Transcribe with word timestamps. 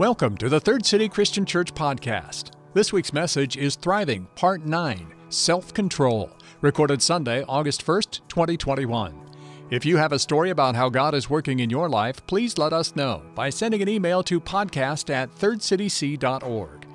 Welcome 0.00 0.38
to 0.38 0.48
the 0.48 0.60
Third 0.60 0.86
City 0.86 1.10
Christian 1.10 1.44
Church 1.44 1.74
podcast. 1.74 2.52
This 2.72 2.90
week's 2.90 3.12
message 3.12 3.58
is 3.58 3.76
Thriving, 3.76 4.28
Part 4.34 4.64
9 4.64 5.12
Self 5.28 5.74
Control, 5.74 6.30
recorded 6.62 7.02
Sunday, 7.02 7.44
August 7.46 7.84
1st, 7.84 8.20
2021. 8.26 9.20
If 9.68 9.84
you 9.84 9.98
have 9.98 10.12
a 10.12 10.18
story 10.18 10.48
about 10.48 10.74
how 10.74 10.88
God 10.88 11.12
is 11.12 11.28
working 11.28 11.60
in 11.60 11.68
your 11.68 11.86
life, 11.86 12.26
please 12.26 12.56
let 12.56 12.72
us 12.72 12.96
know 12.96 13.22
by 13.34 13.50
sending 13.50 13.82
an 13.82 13.90
email 13.90 14.22
to 14.22 14.40
podcast 14.40 15.10
at 15.10 15.34
thirdcityc.org. 15.34 16.86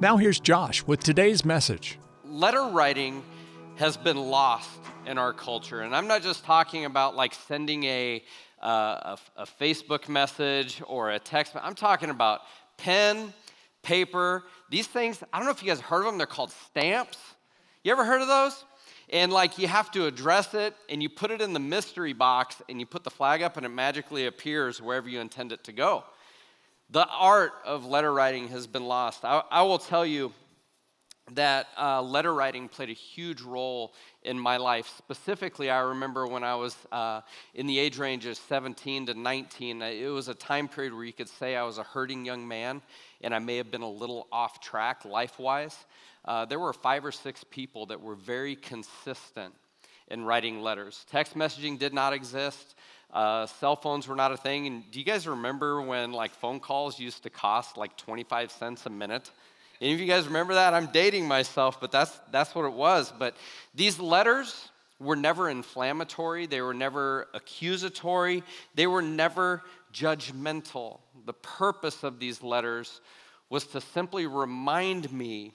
Now 0.00 0.16
here's 0.16 0.40
Josh 0.40 0.86
with 0.86 1.00
today's 1.00 1.44
message. 1.44 1.98
Letter 2.24 2.62
writing 2.72 3.22
has 3.76 3.98
been 3.98 4.16
lost 4.16 4.70
in 5.04 5.18
our 5.18 5.34
culture. 5.34 5.82
And 5.82 5.94
I'm 5.94 6.06
not 6.06 6.22
just 6.22 6.46
talking 6.46 6.86
about 6.86 7.14
like 7.14 7.34
sending 7.34 7.84
a 7.84 8.24
uh, 8.64 9.16
a, 9.36 9.42
a 9.42 9.46
Facebook 9.46 10.08
message 10.08 10.82
or 10.86 11.10
a 11.10 11.18
text. 11.18 11.54
I'm 11.60 11.74
talking 11.74 12.08
about 12.10 12.40
pen, 12.76 13.32
paper. 13.82 14.44
These 14.70 14.86
things, 14.86 15.22
I 15.32 15.38
don't 15.38 15.46
know 15.46 15.52
if 15.52 15.62
you 15.62 15.68
guys 15.68 15.80
heard 15.80 16.00
of 16.00 16.06
them, 16.06 16.18
they're 16.18 16.26
called 16.26 16.52
stamps. 16.70 17.18
You 17.82 17.92
ever 17.92 18.04
heard 18.04 18.22
of 18.22 18.28
those? 18.28 18.64
And 19.10 19.32
like 19.32 19.58
you 19.58 19.68
have 19.68 19.90
to 19.92 20.06
address 20.06 20.54
it 20.54 20.74
and 20.88 21.02
you 21.02 21.08
put 21.08 21.30
it 21.30 21.40
in 21.40 21.52
the 21.52 21.60
mystery 21.60 22.14
box 22.14 22.62
and 22.68 22.80
you 22.80 22.86
put 22.86 23.04
the 23.04 23.10
flag 23.10 23.42
up 23.42 23.56
and 23.56 23.66
it 23.66 23.68
magically 23.68 24.26
appears 24.26 24.80
wherever 24.80 25.08
you 25.08 25.20
intend 25.20 25.52
it 25.52 25.64
to 25.64 25.72
go. 25.72 26.04
The 26.90 27.06
art 27.08 27.52
of 27.64 27.84
letter 27.84 28.12
writing 28.12 28.48
has 28.48 28.66
been 28.66 28.84
lost. 28.84 29.24
I, 29.24 29.42
I 29.50 29.62
will 29.62 29.78
tell 29.78 30.06
you, 30.06 30.32
that 31.32 31.68
uh, 31.78 32.02
letter 32.02 32.34
writing 32.34 32.68
played 32.68 32.90
a 32.90 32.94
huge 32.94 33.40
role 33.40 33.94
in 34.22 34.38
my 34.38 34.58
life. 34.58 34.92
Specifically, 34.98 35.70
I 35.70 35.80
remember 35.80 36.26
when 36.26 36.44
I 36.44 36.54
was 36.54 36.76
uh, 36.92 37.22
in 37.54 37.66
the 37.66 37.78
age 37.78 37.96
range 37.98 38.26
of 38.26 38.36
17 38.36 39.06
to 39.06 39.14
19, 39.14 39.82
uh, 39.82 39.86
it 39.86 40.08
was 40.08 40.28
a 40.28 40.34
time 40.34 40.68
period 40.68 40.92
where 40.92 41.04
you 41.04 41.12
could 41.12 41.28
say 41.28 41.56
I 41.56 41.62
was 41.62 41.78
a 41.78 41.82
hurting 41.82 42.26
young 42.26 42.46
man 42.46 42.82
and 43.22 43.34
I 43.34 43.38
may 43.38 43.56
have 43.56 43.70
been 43.70 43.82
a 43.82 43.90
little 43.90 44.26
off 44.30 44.60
track 44.60 45.04
life 45.06 45.38
wise. 45.38 45.76
Uh, 46.26 46.44
there 46.44 46.58
were 46.58 46.72
five 46.72 47.04
or 47.04 47.12
six 47.12 47.42
people 47.44 47.86
that 47.86 48.00
were 48.00 48.14
very 48.14 48.56
consistent 48.56 49.54
in 50.08 50.24
writing 50.24 50.60
letters. 50.60 51.06
Text 51.10 51.34
messaging 51.34 51.78
did 51.78 51.94
not 51.94 52.12
exist. 52.12 52.74
Uh, 53.12 53.46
cell 53.46 53.76
phones 53.76 54.08
were 54.08 54.16
not 54.16 54.32
a 54.32 54.36
thing. 54.36 54.66
And 54.66 54.90
do 54.90 54.98
you 54.98 55.04
guys 55.04 55.26
remember 55.26 55.80
when 55.80 56.12
like 56.12 56.34
phone 56.34 56.60
calls 56.60 56.98
used 56.98 57.22
to 57.22 57.30
cost 57.30 57.78
like 57.78 57.96
25 57.96 58.50
cents 58.50 58.84
a 58.84 58.90
minute? 58.90 59.30
Any 59.84 59.92
of 59.92 60.00
you 60.00 60.06
guys 60.06 60.26
remember 60.26 60.54
that? 60.54 60.72
I'm 60.72 60.86
dating 60.86 61.28
myself, 61.28 61.78
but 61.78 61.92
that's, 61.92 62.18
that's 62.30 62.54
what 62.54 62.64
it 62.64 62.72
was. 62.72 63.12
But 63.18 63.36
these 63.74 64.00
letters 64.00 64.70
were 64.98 65.14
never 65.14 65.50
inflammatory, 65.50 66.46
they 66.46 66.62
were 66.62 66.72
never 66.72 67.28
accusatory, 67.34 68.42
they 68.74 68.86
were 68.86 69.02
never 69.02 69.62
judgmental. 69.92 71.00
The 71.26 71.34
purpose 71.34 72.02
of 72.02 72.18
these 72.18 72.42
letters 72.42 73.02
was 73.50 73.66
to 73.66 73.82
simply 73.82 74.26
remind 74.26 75.12
me 75.12 75.52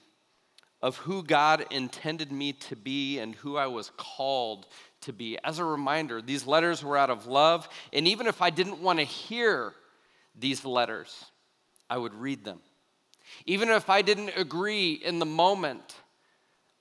of 0.80 0.96
who 0.98 1.24
God 1.24 1.66
intended 1.72 2.30
me 2.30 2.52
to 2.52 2.76
be 2.76 3.18
and 3.18 3.34
who 3.34 3.56
I 3.56 3.66
was 3.66 3.90
called 3.96 4.68
to 5.00 5.12
be. 5.12 5.38
As 5.42 5.58
a 5.58 5.64
reminder, 5.64 6.22
these 6.22 6.46
letters 6.46 6.84
were 6.84 6.96
out 6.96 7.10
of 7.10 7.26
love, 7.26 7.68
and 7.92 8.06
even 8.06 8.28
if 8.28 8.40
I 8.40 8.50
didn't 8.50 8.80
want 8.80 9.00
to 9.00 9.04
hear 9.04 9.72
these 10.38 10.64
letters, 10.64 11.24
I 11.90 11.98
would 11.98 12.14
read 12.14 12.44
them. 12.44 12.60
Even 13.46 13.68
if 13.68 13.88
I 13.90 14.02
didn't 14.02 14.32
agree 14.36 14.92
in 14.92 15.18
the 15.18 15.26
moment, 15.26 15.96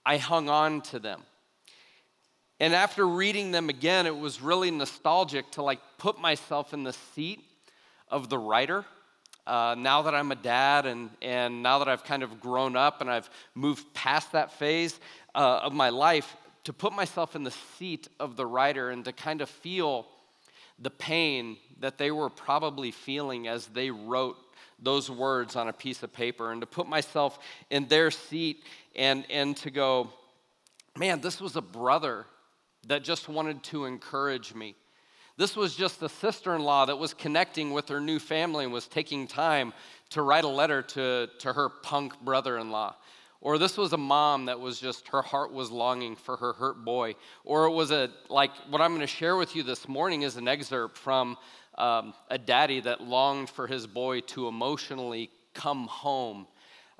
I 0.05 0.17
hung 0.17 0.49
on 0.49 0.81
to 0.83 0.99
them. 0.99 1.23
And 2.59 2.73
after 2.73 3.07
reading 3.07 3.51
them 3.51 3.69
again, 3.69 4.05
it 4.05 4.17
was 4.17 4.41
really 4.41 4.69
nostalgic 4.69 5.49
to 5.51 5.61
like 5.61 5.79
put 5.97 6.19
myself 6.19 6.73
in 6.73 6.83
the 6.83 6.93
seat 6.93 7.39
of 8.09 8.29
the 8.29 8.37
writer. 8.37 8.85
Uh, 9.47 9.75
now 9.77 10.03
that 10.03 10.13
I'm 10.13 10.31
a 10.31 10.35
dad 10.35 10.85
and, 10.85 11.09
and 11.21 11.63
now 11.63 11.79
that 11.79 11.87
I've 11.87 12.03
kind 12.03 12.21
of 12.21 12.39
grown 12.39 12.75
up 12.75 13.01
and 13.01 13.09
I've 13.09 13.29
moved 13.55 13.93
past 13.93 14.33
that 14.33 14.51
phase 14.51 14.99
uh, 15.33 15.61
of 15.63 15.73
my 15.73 15.89
life, 15.89 16.35
to 16.65 16.73
put 16.73 16.93
myself 16.93 17.35
in 17.35 17.43
the 17.43 17.53
seat 17.77 18.07
of 18.19 18.35
the 18.35 18.45
writer 18.45 18.89
and 18.89 19.05
to 19.05 19.13
kind 19.13 19.41
of 19.41 19.49
feel 19.49 20.05
the 20.77 20.89
pain 20.89 21.57
that 21.79 21.97
they 21.97 22.11
were 22.11 22.29
probably 22.29 22.91
feeling 22.91 23.47
as 23.47 23.67
they 23.67 23.89
wrote 23.89 24.37
those 24.81 25.09
words 25.09 25.55
on 25.55 25.67
a 25.67 25.73
piece 25.73 26.03
of 26.03 26.13
paper 26.13 26.51
and 26.51 26.61
to 26.61 26.67
put 26.67 26.87
myself 26.87 27.39
in 27.69 27.87
their 27.87 28.11
seat 28.11 28.63
and, 28.95 29.25
and 29.29 29.57
to 29.57 29.71
go, 29.71 30.09
man, 30.97 31.21
this 31.21 31.41
was 31.41 31.55
a 31.55 31.61
brother 31.61 32.25
that 32.87 33.03
just 33.03 33.29
wanted 33.29 33.61
to 33.63 33.85
encourage 33.85 34.53
me. 34.53 34.75
This 35.37 35.55
was 35.55 35.75
just 35.75 36.01
a 36.01 36.09
sister 36.09 36.53
in 36.55 36.63
law 36.63 36.85
that 36.85 36.97
was 36.97 37.13
connecting 37.13 37.71
with 37.71 37.87
her 37.89 38.01
new 38.01 38.19
family 38.19 38.65
and 38.65 38.73
was 38.73 38.87
taking 38.87 39.25
time 39.25 39.73
to 40.09 40.21
write 40.21 40.43
a 40.43 40.49
letter 40.49 40.81
to, 40.81 41.29
to 41.39 41.53
her 41.53 41.69
punk 41.69 42.19
brother 42.21 42.57
in 42.57 42.71
law. 42.71 42.95
Or 43.41 43.57
this 43.57 43.77
was 43.77 43.93
a 43.93 43.97
mom 43.97 44.45
that 44.47 44.59
was 44.59 44.81
just, 44.81 45.07
her 45.09 45.21
heart 45.21 45.53
was 45.53 45.71
longing 45.71 46.17
for 46.17 46.35
her 46.35 46.51
hurt 46.51 46.83
boy. 46.83 47.15
Or 47.45 47.67
it 47.67 47.71
was 47.71 47.89
a, 47.91 48.09
like 48.29 48.51
what 48.69 48.81
I'm 48.81 48.91
going 48.91 48.99
to 48.99 49.07
share 49.07 49.37
with 49.37 49.55
you 49.55 49.63
this 49.63 49.87
morning 49.87 50.23
is 50.23 50.35
an 50.35 50.49
excerpt 50.49 50.97
from 50.97 51.37
um, 51.79 52.13
a 52.29 52.37
daddy 52.37 52.81
that 52.81 53.01
longed 53.01 53.49
for 53.49 53.65
his 53.65 53.87
boy 53.87 54.19
to 54.21 54.47
emotionally 54.47 55.29
come 55.53 55.87
home. 55.87 56.45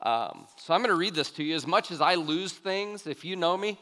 Um, 0.02 0.48
so 0.58 0.74
I'm 0.74 0.80
going 0.80 0.90
to 0.90 0.96
read 0.96 1.14
this 1.14 1.32
to 1.32 1.44
you. 1.44 1.56
As 1.56 1.68
much 1.68 1.92
as 1.92 2.02
I 2.02 2.16
lose 2.16 2.54
things, 2.54 3.06
if 3.06 3.26
you 3.26 3.36
know 3.36 3.58
me, 3.58 3.78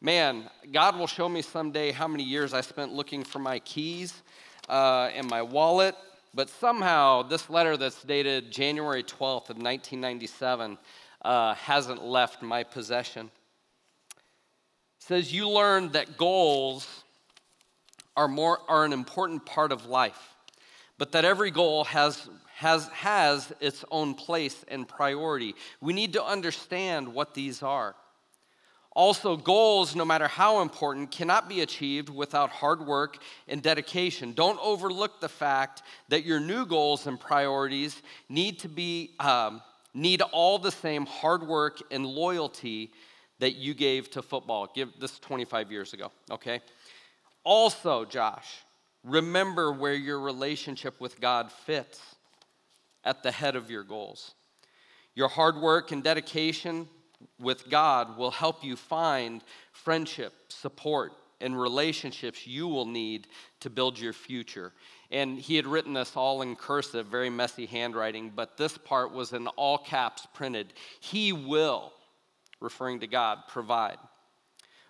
man, 0.00 0.50
God 0.70 0.96
will 0.98 1.06
show 1.06 1.28
me 1.28 1.40
someday 1.40 1.90
how 1.90 2.06
many 2.06 2.22
years 2.22 2.52
I 2.52 2.60
spent 2.60 2.92
looking 2.92 3.24
for 3.24 3.38
my 3.38 3.58
keys 3.60 4.22
uh, 4.68 5.10
and 5.14 5.28
my 5.28 5.40
wallet. 5.40 5.94
But 6.34 6.48
somehow, 6.48 7.22
this 7.22 7.48
letter 7.48 7.76
that's 7.76 8.02
dated 8.02 8.50
January 8.50 9.02
12th 9.02 9.50
of 9.50 9.56
1997 9.56 10.78
uh, 11.22 11.54
hasn't 11.54 12.04
left 12.04 12.42
my 12.42 12.62
possession. 12.62 13.30
It 14.16 15.06
says, 15.06 15.32
You 15.32 15.48
learned 15.48 15.92
that 15.92 16.18
goals 16.18 17.04
are, 18.16 18.28
more, 18.28 18.58
are 18.68 18.84
an 18.84 18.92
important 18.92 19.46
part 19.46 19.72
of 19.72 19.86
life 19.86 20.31
but 20.98 21.12
that 21.12 21.24
every 21.24 21.50
goal 21.50 21.84
has, 21.84 22.28
has, 22.54 22.88
has 22.88 23.52
its 23.60 23.84
own 23.90 24.14
place 24.14 24.64
and 24.68 24.86
priority. 24.86 25.54
We 25.80 25.92
need 25.92 26.12
to 26.14 26.24
understand 26.24 27.12
what 27.12 27.34
these 27.34 27.62
are. 27.62 27.94
Also, 28.94 29.38
goals, 29.38 29.96
no 29.96 30.04
matter 30.04 30.28
how 30.28 30.60
important, 30.60 31.10
cannot 31.10 31.48
be 31.48 31.62
achieved 31.62 32.10
without 32.10 32.50
hard 32.50 32.86
work 32.86 33.16
and 33.48 33.62
dedication. 33.62 34.34
Don't 34.34 34.58
overlook 34.62 35.18
the 35.18 35.30
fact 35.30 35.82
that 36.08 36.26
your 36.26 36.40
new 36.40 36.66
goals 36.66 37.06
and 37.06 37.18
priorities 37.18 38.02
need 38.28 38.58
to 38.58 38.68
be 38.68 39.14
um, 39.18 39.62
need 39.94 40.22
all 40.22 40.58
the 40.58 40.70
same 40.70 41.06
hard 41.06 41.46
work 41.46 41.82
and 41.90 42.06
loyalty 42.06 42.92
that 43.38 43.56
you 43.56 43.74
gave 43.74 44.10
to 44.10 44.22
football. 44.22 44.70
Give 44.74 44.88
this 45.00 45.18
25 45.18 45.72
years 45.72 45.92
ago, 45.92 46.12
okay? 46.30 46.60
Also, 47.44 48.04
Josh, 48.04 48.58
Remember 49.04 49.72
where 49.72 49.94
your 49.94 50.20
relationship 50.20 51.00
with 51.00 51.20
God 51.20 51.50
fits 51.50 52.00
at 53.04 53.22
the 53.22 53.32
head 53.32 53.56
of 53.56 53.70
your 53.70 53.82
goals. 53.82 54.34
Your 55.14 55.28
hard 55.28 55.56
work 55.56 55.92
and 55.92 56.02
dedication 56.02 56.88
with 57.38 57.68
God 57.68 58.16
will 58.16 58.30
help 58.30 58.64
you 58.64 58.76
find 58.76 59.42
friendship, 59.72 60.32
support, 60.48 61.12
and 61.40 61.60
relationships 61.60 62.46
you 62.46 62.68
will 62.68 62.86
need 62.86 63.26
to 63.60 63.68
build 63.68 63.98
your 63.98 64.12
future. 64.12 64.72
And 65.10 65.38
he 65.38 65.56
had 65.56 65.66
written 65.66 65.92
this 65.92 66.16
all 66.16 66.40
in 66.42 66.56
cursive, 66.56 67.06
very 67.06 67.28
messy 67.28 67.66
handwriting, 67.66 68.32
but 68.34 68.56
this 68.56 68.78
part 68.78 69.12
was 69.12 69.32
in 69.32 69.48
all 69.48 69.78
caps 69.78 70.26
printed. 70.32 70.72
He 71.00 71.32
will, 71.32 71.92
referring 72.60 73.00
to 73.00 73.06
God, 73.06 73.40
provide. 73.48 73.98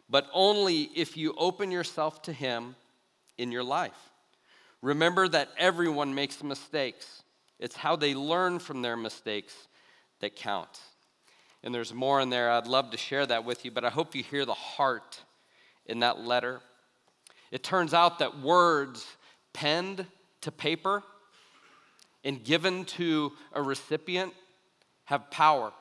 But 0.08 0.26
only 0.32 0.90
if 0.94 1.16
you 1.16 1.34
open 1.38 1.70
yourself 1.70 2.22
to 2.22 2.32
Him 2.32 2.76
in 3.42 3.52
your 3.52 3.64
life. 3.64 4.10
Remember 4.80 5.28
that 5.28 5.50
everyone 5.58 6.14
makes 6.14 6.42
mistakes. 6.42 7.22
It's 7.58 7.76
how 7.76 7.96
they 7.96 8.14
learn 8.14 8.58
from 8.58 8.82
their 8.82 8.96
mistakes 8.96 9.54
that 10.20 10.36
count. 10.36 10.80
And 11.62 11.74
there's 11.74 11.92
more 11.92 12.20
in 12.20 12.30
there. 12.30 12.50
I'd 12.50 12.66
love 12.66 12.90
to 12.90 12.96
share 12.96 13.26
that 13.26 13.44
with 13.44 13.64
you, 13.64 13.70
but 13.70 13.84
I 13.84 13.90
hope 13.90 14.14
you 14.14 14.22
hear 14.22 14.44
the 14.44 14.54
heart 14.54 15.20
in 15.86 16.00
that 16.00 16.20
letter. 16.20 16.60
It 17.50 17.62
turns 17.62 17.94
out 17.94 18.18
that 18.20 18.40
words 18.40 19.06
penned 19.52 20.06
to 20.40 20.50
paper 20.50 21.02
and 22.24 22.42
given 22.42 22.84
to 22.84 23.32
a 23.52 23.62
recipient 23.62 24.32
have 25.04 25.30
power. 25.30 25.72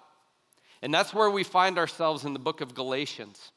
And 0.81 0.94
that's 0.94 1.13
where 1.13 1.30
we 1.30 1.44
find 1.44 1.77
ourselves 1.77 2.25
in 2.25 2.33
the 2.33 2.39
book 2.39 2.62
of 2.62 2.74
Galatians. 2.74 3.51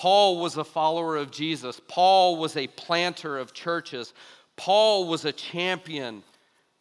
Paul 0.00 0.38
was 0.38 0.56
a 0.56 0.64
follower 0.64 1.18
of 1.18 1.30
Jesus. 1.30 1.78
Paul 1.86 2.38
was 2.38 2.56
a 2.56 2.68
planter 2.68 3.36
of 3.36 3.52
churches. 3.52 4.14
Paul 4.56 5.06
was 5.06 5.26
a 5.26 5.32
champion 5.32 6.22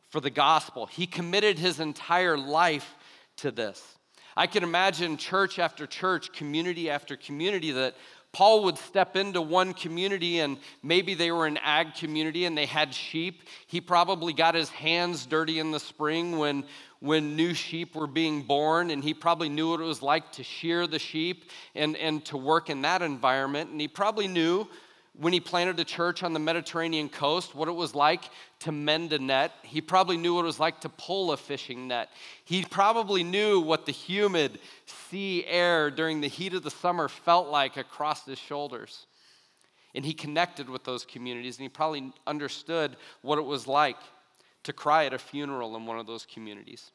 for 0.07 0.21
the 0.21 0.29
gospel. 0.29 0.85
He 0.85 1.05
committed 1.05 1.59
his 1.59 1.81
entire 1.81 2.37
life 2.37 2.95
to 3.39 3.51
this. 3.51 3.97
I 4.37 4.47
can 4.47 4.63
imagine 4.63 5.17
church 5.17 5.59
after 5.59 5.85
church, 5.85 6.31
community 6.31 6.89
after 6.89 7.17
community 7.17 7.71
that 7.71 7.97
Paul 8.31 8.63
would 8.65 8.77
step 8.77 9.15
into 9.15 9.41
one 9.41 9.73
community 9.73 10.39
and 10.39 10.57
maybe 10.83 11.15
they 11.15 11.31
were 11.31 11.47
an 11.47 11.57
ag 11.57 11.95
community 11.95 12.45
and 12.45 12.57
they 12.57 12.67
had 12.67 12.93
sheep. 12.93 13.43
He 13.65 13.81
probably 13.81 14.33
got 14.33 14.53
his 14.53 14.69
hands 14.69 15.25
dirty 15.25 15.57
in 15.57 15.71
the 15.71 15.79
spring 15.79 16.37
when, 16.37 16.63
when 16.99 17.35
new 17.35 17.55
sheep 17.55 17.95
were 17.95 18.07
being 18.07 18.43
born, 18.43 18.91
and 18.91 19.03
he 19.03 19.15
probably 19.15 19.49
knew 19.49 19.71
what 19.71 19.79
it 19.79 19.83
was 19.83 20.03
like 20.03 20.31
to 20.33 20.43
shear 20.43 20.85
the 20.85 20.99
sheep 20.99 21.49
and, 21.73 21.97
and 21.97 22.23
to 22.25 22.37
work 22.37 22.69
in 22.69 22.83
that 22.83 23.01
environment. 23.01 23.71
And 23.71 23.81
he 23.81 23.87
probably 23.87 24.27
knew 24.27 24.67
when 25.19 25.33
he 25.33 25.41
planted 25.41 25.77
a 25.79 25.83
church 25.83 26.23
on 26.23 26.31
the 26.31 26.39
Mediterranean 26.39 27.09
coast, 27.09 27.53
what 27.53 27.67
it 27.67 27.73
was 27.73 27.93
like 27.93 28.23
to 28.59 28.71
mend 28.71 29.11
a 29.11 29.19
net. 29.19 29.51
He 29.63 29.81
probably 29.81 30.15
knew 30.15 30.35
what 30.35 30.43
it 30.43 30.45
was 30.45 30.61
like 30.61 30.79
to 30.81 30.89
pull 30.89 31.33
a 31.33 31.37
fishing 31.37 31.89
net. 31.89 32.09
He 32.45 32.63
probably 32.63 33.23
knew 33.23 33.59
what 33.59 33.85
the 33.85 33.91
humid 33.91 34.59
sea 34.85 35.45
air 35.45 35.91
during 35.91 36.21
the 36.21 36.27
heat 36.27 36.53
of 36.53 36.63
the 36.63 36.71
summer 36.71 37.09
felt 37.09 37.49
like 37.49 37.75
across 37.75 38.25
his 38.25 38.39
shoulders. 38.39 39.07
And 39.93 40.05
he 40.05 40.13
connected 40.13 40.69
with 40.69 40.85
those 40.85 41.03
communities, 41.03 41.57
and 41.57 41.63
he 41.63 41.69
probably 41.69 42.13
understood 42.25 42.95
what 43.21 43.39
it 43.39 43.45
was 43.45 43.67
like 43.67 43.97
to 44.63 44.71
cry 44.71 45.05
at 45.05 45.13
a 45.13 45.19
funeral 45.19 45.75
in 45.75 45.85
one 45.85 45.99
of 45.99 46.07
those 46.07 46.25
communities 46.25 46.91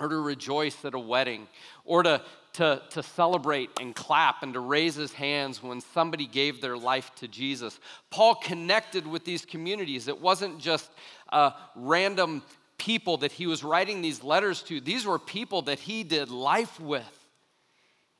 or 0.00 0.08
to 0.08 0.18
rejoice 0.18 0.84
at 0.84 0.94
a 0.94 0.98
wedding, 0.98 1.46
or 1.84 2.02
to, 2.02 2.22
to, 2.54 2.82
to 2.90 3.02
celebrate 3.02 3.68
and 3.78 3.94
clap 3.94 4.42
and 4.42 4.54
to 4.54 4.60
raise 4.60 4.94
his 4.94 5.12
hands 5.12 5.62
when 5.62 5.80
somebody 5.80 6.26
gave 6.26 6.60
their 6.60 6.76
life 6.76 7.14
to 7.16 7.28
Jesus. 7.28 7.78
Paul 8.08 8.34
connected 8.34 9.06
with 9.06 9.24
these 9.24 9.44
communities. 9.44 10.08
It 10.08 10.20
wasn't 10.20 10.58
just 10.58 10.90
uh, 11.30 11.50
random 11.76 12.42
people 12.78 13.18
that 13.18 13.30
he 13.30 13.46
was 13.46 13.62
writing 13.62 14.00
these 14.00 14.24
letters 14.24 14.62
to, 14.62 14.80
these 14.80 15.04
were 15.04 15.18
people 15.18 15.62
that 15.62 15.78
he 15.78 16.02
did 16.02 16.30
life 16.30 16.80
with. 16.80 17.04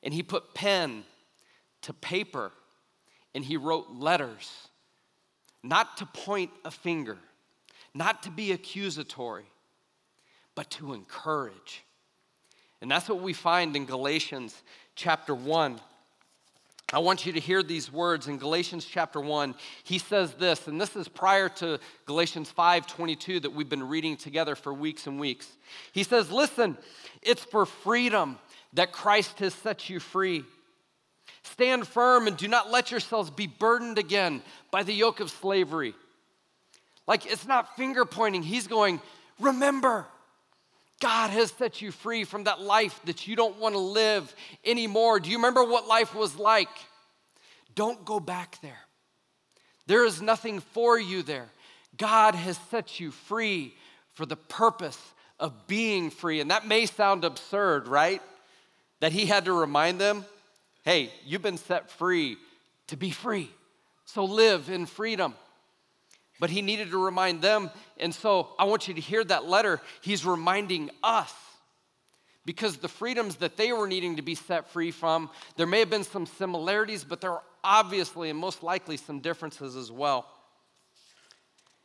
And 0.02 0.12
he 0.12 0.22
put 0.22 0.54
pen 0.54 1.04
to 1.82 1.94
paper 1.94 2.52
and 3.34 3.44
he 3.44 3.56
wrote 3.56 3.90
letters, 3.90 4.68
not 5.62 5.96
to 5.98 6.06
point 6.06 6.50
a 6.64 6.70
finger, 6.70 7.16
not 7.94 8.22
to 8.24 8.30
be 8.30 8.52
accusatory 8.52 9.44
but 10.60 10.68
to 10.68 10.92
encourage. 10.92 11.82
And 12.82 12.90
that's 12.90 13.08
what 13.08 13.22
we 13.22 13.32
find 13.32 13.74
in 13.76 13.86
Galatians 13.86 14.54
chapter 14.94 15.34
1. 15.34 15.80
I 16.92 16.98
want 16.98 17.24
you 17.24 17.32
to 17.32 17.40
hear 17.40 17.62
these 17.62 17.90
words 17.90 18.28
in 18.28 18.36
Galatians 18.36 18.84
chapter 18.84 19.22
1. 19.22 19.54
He 19.84 19.96
says 19.96 20.34
this, 20.34 20.68
and 20.68 20.78
this 20.78 20.96
is 20.96 21.08
prior 21.08 21.48
to 21.48 21.80
Galatians 22.04 22.52
5:22 22.52 23.40
that 23.40 23.54
we've 23.54 23.70
been 23.70 23.88
reading 23.88 24.18
together 24.18 24.54
for 24.54 24.74
weeks 24.74 25.06
and 25.06 25.18
weeks. 25.18 25.48
He 25.92 26.04
says, 26.04 26.30
"Listen, 26.30 26.76
it's 27.22 27.42
for 27.42 27.64
freedom 27.64 28.38
that 28.74 28.92
Christ 28.92 29.38
has 29.38 29.54
set 29.54 29.88
you 29.88 29.98
free. 29.98 30.44
Stand 31.42 31.88
firm 31.88 32.26
and 32.26 32.36
do 32.36 32.48
not 32.48 32.70
let 32.70 32.90
yourselves 32.90 33.30
be 33.30 33.46
burdened 33.46 33.96
again 33.96 34.42
by 34.70 34.82
the 34.82 34.92
yoke 34.92 35.20
of 35.20 35.30
slavery." 35.30 35.94
Like 37.06 37.24
it's 37.24 37.46
not 37.46 37.76
finger 37.76 38.04
pointing. 38.04 38.42
He's 38.42 38.66
going, 38.66 39.00
"Remember, 39.38 40.06
God 41.00 41.30
has 41.30 41.50
set 41.52 41.80
you 41.80 41.90
free 41.90 42.24
from 42.24 42.44
that 42.44 42.60
life 42.60 43.00
that 43.06 43.26
you 43.26 43.34
don't 43.34 43.58
want 43.58 43.74
to 43.74 43.80
live 43.80 44.34
anymore. 44.64 45.18
Do 45.18 45.30
you 45.30 45.38
remember 45.38 45.64
what 45.64 45.88
life 45.88 46.14
was 46.14 46.36
like? 46.36 46.68
Don't 47.74 48.04
go 48.04 48.20
back 48.20 48.58
there. 48.60 48.78
There 49.86 50.04
is 50.04 50.20
nothing 50.20 50.60
for 50.60 50.98
you 50.98 51.22
there. 51.22 51.48
God 51.96 52.34
has 52.34 52.58
set 52.70 53.00
you 53.00 53.10
free 53.10 53.74
for 54.12 54.26
the 54.26 54.36
purpose 54.36 54.98
of 55.38 55.66
being 55.66 56.10
free. 56.10 56.40
And 56.40 56.50
that 56.50 56.66
may 56.66 56.86
sound 56.86 57.24
absurd, 57.24 57.88
right? 57.88 58.20
That 59.00 59.12
he 59.12 59.26
had 59.26 59.46
to 59.46 59.52
remind 59.52 60.00
them 60.00 60.24
hey, 60.84 61.12
you've 61.26 61.42
been 61.42 61.58
set 61.58 61.90
free 61.90 62.36
to 62.86 62.96
be 62.96 63.10
free. 63.10 63.50
So 64.06 64.24
live 64.24 64.70
in 64.70 64.86
freedom 64.86 65.34
but 66.40 66.50
he 66.50 66.62
needed 66.62 66.90
to 66.90 66.98
remind 66.98 67.42
them. 67.42 67.70
And 67.98 68.12
so 68.12 68.48
I 68.58 68.64
want 68.64 68.88
you 68.88 68.94
to 68.94 69.00
hear 69.00 69.22
that 69.24 69.46
letter. 69.46 69.80
He's 70.00 70.26
reminding 70.26 70.90
us 71.02 71.32
because 72.46 72.78
the 72.78 72.88
freedoms 72.88 73.36
that 73.36 73.56
they 73.56 73.72
were 73.72 73.86
needing 73.86 74.16
to 74.16 74.22
be 74.22 74.34
set 74.34 74.70
free 74.70 74.90
from, 74.90 75.30
there 75.56 75.66
may 75.66 75.78
have 75.78 75.90
been 75.90 76.02
some 76.02 76.26
similarities, 76.26 77.04
but 77.04 77.20
there 77.20 77.32
are 77.32 77.42
obviously 77.62 78.30
and 78.30 78.38
most 78.38 78.62
likely 78.62 78.96
some 78.96 79.20
differences 79.20 79.76
as 79.76 79.92
well. 79.92 80.26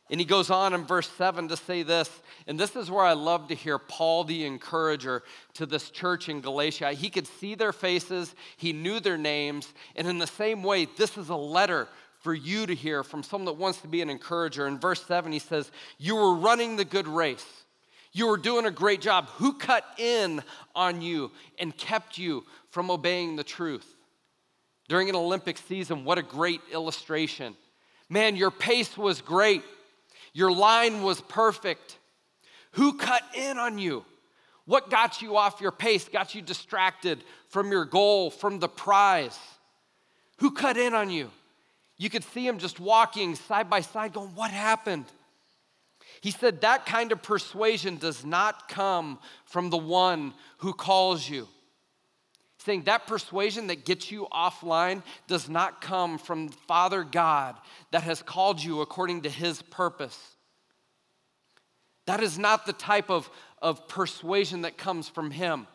And 0.08 0.20
he 0.20 0.24
goes 0.24 0.50
on 0.50 0.72
in 0.72 0.84
verse 0.84 1.08
7 1.10 1.48
to 1.48 1.56
say 1.56 1.82
this, 1.82 2.08
and 2.46 2.58
this 2.58 2.76
is 2.76 2.90
where 2.90 3.04
I 3.04 3.14
love 3.14 3.48
to 3.48 3.54
hear 3.54 3.76
Paul 3.76 4.22
the 4.22 4.44
encourager 4.46 5.24
to 5.54 5.66
this 5.66 5.90
church 5.90 6.28
in 6.28 6.40
Galatia. 6.40 6.92
He 6.92 7.10
could 7.10 7.26
see 7.26 7.56
their 7.56 7.72
faces, 7.72 8.34
he 8.56 8.72
knew 8.72 9.00
their 9.00 9.18
names, 9.18 9.72
and 9.96 10.06
in 10.06 10.18
the 10.18 10.26
same 10.26 10.62
way, 10.62 10.86
this 10.96 11.18
is 11.18 11.28
a 11.28 11.36
letter 11.36 11.88
for 12.26 12.34
you 12.34 12.66
to 12.66 12.74
hear 12.74 13.04
from 13.04 13.22
someone 13.22 13.44
that 13.44 13.52
wants 13.52 13.80
to 13.82 13.86
be 13.86 14.02
an 14.02 14.10
encourager. 14.10 14.66
In 14.66 14.80
verse 14.80 15.00
7, 15.06 15.30
he 15.30 15.38
says, 15.38 15.70
You 15.96 16.16
were 16.16 16.34
running 16.34 16.74
the 16.74 16.84
good 16.84 17.06
race. 17.06 17.46
You 18.10 18.26
were 18.26 18.36
doing 18.36 18.66
a 18.66 18.70
great 18.72 19.00
job. 19.00 19.28
Who 19.36 19.52
cut 19.52 19.84
in 19.96 20.42
on 20.74 21.02
you 21.02 21.30
and 21.60 21.76
kept 21.76 22.18
you 22.18 22.42
from 22.70 22.90
obeying 22.90 23.36
the 23.36 23.44
truth? 23.44 23.86
During 24.88 25.08
an 25.08 25.14
Olympic 25.14 25.56
season, 25.56 26.04
what 26.04 26.18
a 26.18 26.22
great 26.22 26.60
illustration. 26.72 27.54
Man, 28.08 28.34
your 28.34 28.50
pace 28.50 28.98
was 28.98 29.20
great. 29.20 29.62
Your 30.32 30.50
line 30.50 31.04
was 31.04 31.20
perfect. 31.20 31.96
Who 32.72 32.94
cut 32.94 33.22
in 33.36 33.56
on 33.56 33.78
you? 33.78 34.04
What 34.64 34.90
got 34.90 35.22
you 35.22 35.36
off 35.36 35.60
your 35.60 35.70
pace, 35.70 36.08
got 36.08 36.34
you 36.34 36.42
distracted 36.42 37.22
from 37.50 37.70
your 37.70 37.84
goal, 37.84 38.32
from 38.32 38.58
the 38.58 38.68
prize? 38.68 39.38
Who 40.38 40.50
cut 40.50 40.76
in 40.76 40.92
on 40.92 41.08
you? 41.08 41.30
You 41.98 42.10
could 42.10 42.24
see 42.24 42.46
him 42.46 42.58
just 42.58 42.78
walking 42.78 43.34
side 43.34 43.70
by 43.70 43.80
side, 43.80 44.12
going, 44.12 44.34
What 44.34 44.50
happened? 44.50 45.06
He 46.20 46.30
said, 46.30 46.60
That 46.60 46.86
kind 46.86 47.12
of 47.12 47.22
persuasion 47.22 47.96
does 47.96 48.24
not 48.24 48.68
come 48.68 49.18
from 49.44 49.70
the 49.70 49.76
one 49.78 50.34
who 50.58 50.72
calls 50.72 51.28
you. 51.28 51.48
Saying 52.58 52.82
that 52.82 53.06
persuasion 53.06 53.68
that 53.68 53.84
gets 53.84 54.10
you 54.10 54.26
offline 54.32 55.02
does 55.28 55.48
not 55.48 55.80
come 55.80 56.18
from 56.18 56.48
Father 56.48 57.04
God 57.04 57.54
that 57.92 58.02
has 58.02 58.22
called 58.22 58.62
you 58.62 58.80
according 58.80 59.22
to 59.22 59.30
his 59.30 59.62
purpose. 59.62 60.18
That 62.06 62.22
is 62.22 62.38
not 62.38 62.66
the 62.66 62.72
type 62.72 63.08
of, 63.08 63.30
of 63.62 63.86
persuasion 63.86 64.62
that 64.62 64.76
comes 64.76 65.08
from 65.08 65.30
him. 65.30 65.68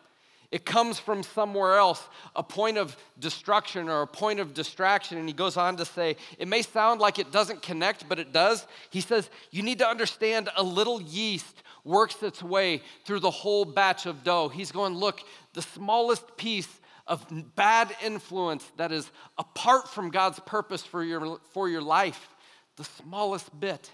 It 0.52 0.66
comes 0.66 0.98
from 0.98 1.22
somewhere 1.22 1.78
else, 1.78 2.06
a 2.36 2.42
point 2.42 2.76
of 2.76 2.94
destruction 3.18 3.88
or 3.88 4.02
a 4.02 4.06
point 4.06 4.38
of 4.38 4.52
distraction. 4.52 5.16
And 5.16 5.26
he 5.26 5.32
goes 5.32 5.56
on 5.56 5.78
to 5.78 5.86
say, 5.86 6.16
it 6.38 6.46
may 6.46 6.60
sound 6.60 7.00
like 7.00 7.18
it 7.18 7.32
doesn't 7.32 7.62
connect, 7.62 8.06
but 8.06 8.18
it 8.18 8.34
does. 8.34 8.66
He 8.90 9.00
says, 9.00 9.30
you 9.50 9.62
need 9.62 9.78
to 9.78 9.88
understand 9.88 10.50
a 10.54 10.62
little 10.62 11.00
yeast 11.00 11.62
works 11.84 12.22
its 12.22 12.42
way 12.42 12.82
through 13.06 13.20
the 13.20 13.30
whole 13.30 13.64
batch 13.64 14.04
of 14.04 14.22
dough. 14.24 14.48
He's 14.50 14.70
going, 14.70 14.94
look, 14.94 15.22
the 15.54 15.62
smallest 15.62 16.36
piece 16.36 16.68
of 17.06 17.26
bad 17.56 17.96
influence 18.04 18.70
that 18.76 18.92
is 18.92 19.10
apart 19.38 19.88
from 19.88 20.10
God's 20.10 20.38
purpose 20.40 20.82
for 20.82 21.02
your, 21.02 21.38
for 21.52 21.66
your 21.66 21.82
life, 21.82 22.28
the 22.76 22.84
smallest 22.84 23.58
bit 23.58 23.90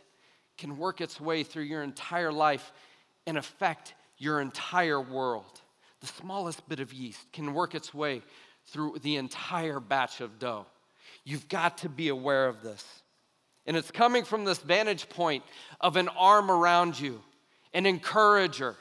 can 0.59 0.77
work 0.77 1.01
its 1.01 1.21
way 1.21 1.45
through 1.45 1.63
your 1.63 1.85
entire 1.85 2.33
life 2.33 2.73
and 3.29 3.39
affect 3.39 3.95
your 4.19 4.41
entire 4.41 5.01
world 5.01 5.63
the 6.01 6.07
smallest 6.07 6.69
bit 6.69 6.81
of 6.81 6.93
yeast 6.93 7.21
can 7.33 7.55
work 7.55 7.75
its 7.75 7.93
way 7.93 8.23
through 8.67 8.99
the 9.03 9.17
entire 9.17 9.81
batch 9.81 10.21
of 10.21 10.39
dough. 10.39 10.67
You've 11.25 11.49
got 11.49 11.79
to 11.79 11.89
be 11.89 12.09
aware 12.09 12.47
of 12.47 12.63
this. 12.63 12.85
And 13.67 13.77
it's 13.77 13.91
coming 13.91 14.25
from 14.25 14.45
this 14.45 14.59
vantage 14.59 15.09
point 15.09 15.45
of 15.81 15.97
an 15.97 16.09
arm 16.09 16.51
around 16.51 16.99
you, 16.99 17.21
an 17.75 17.85
encourager. 17.85 18.77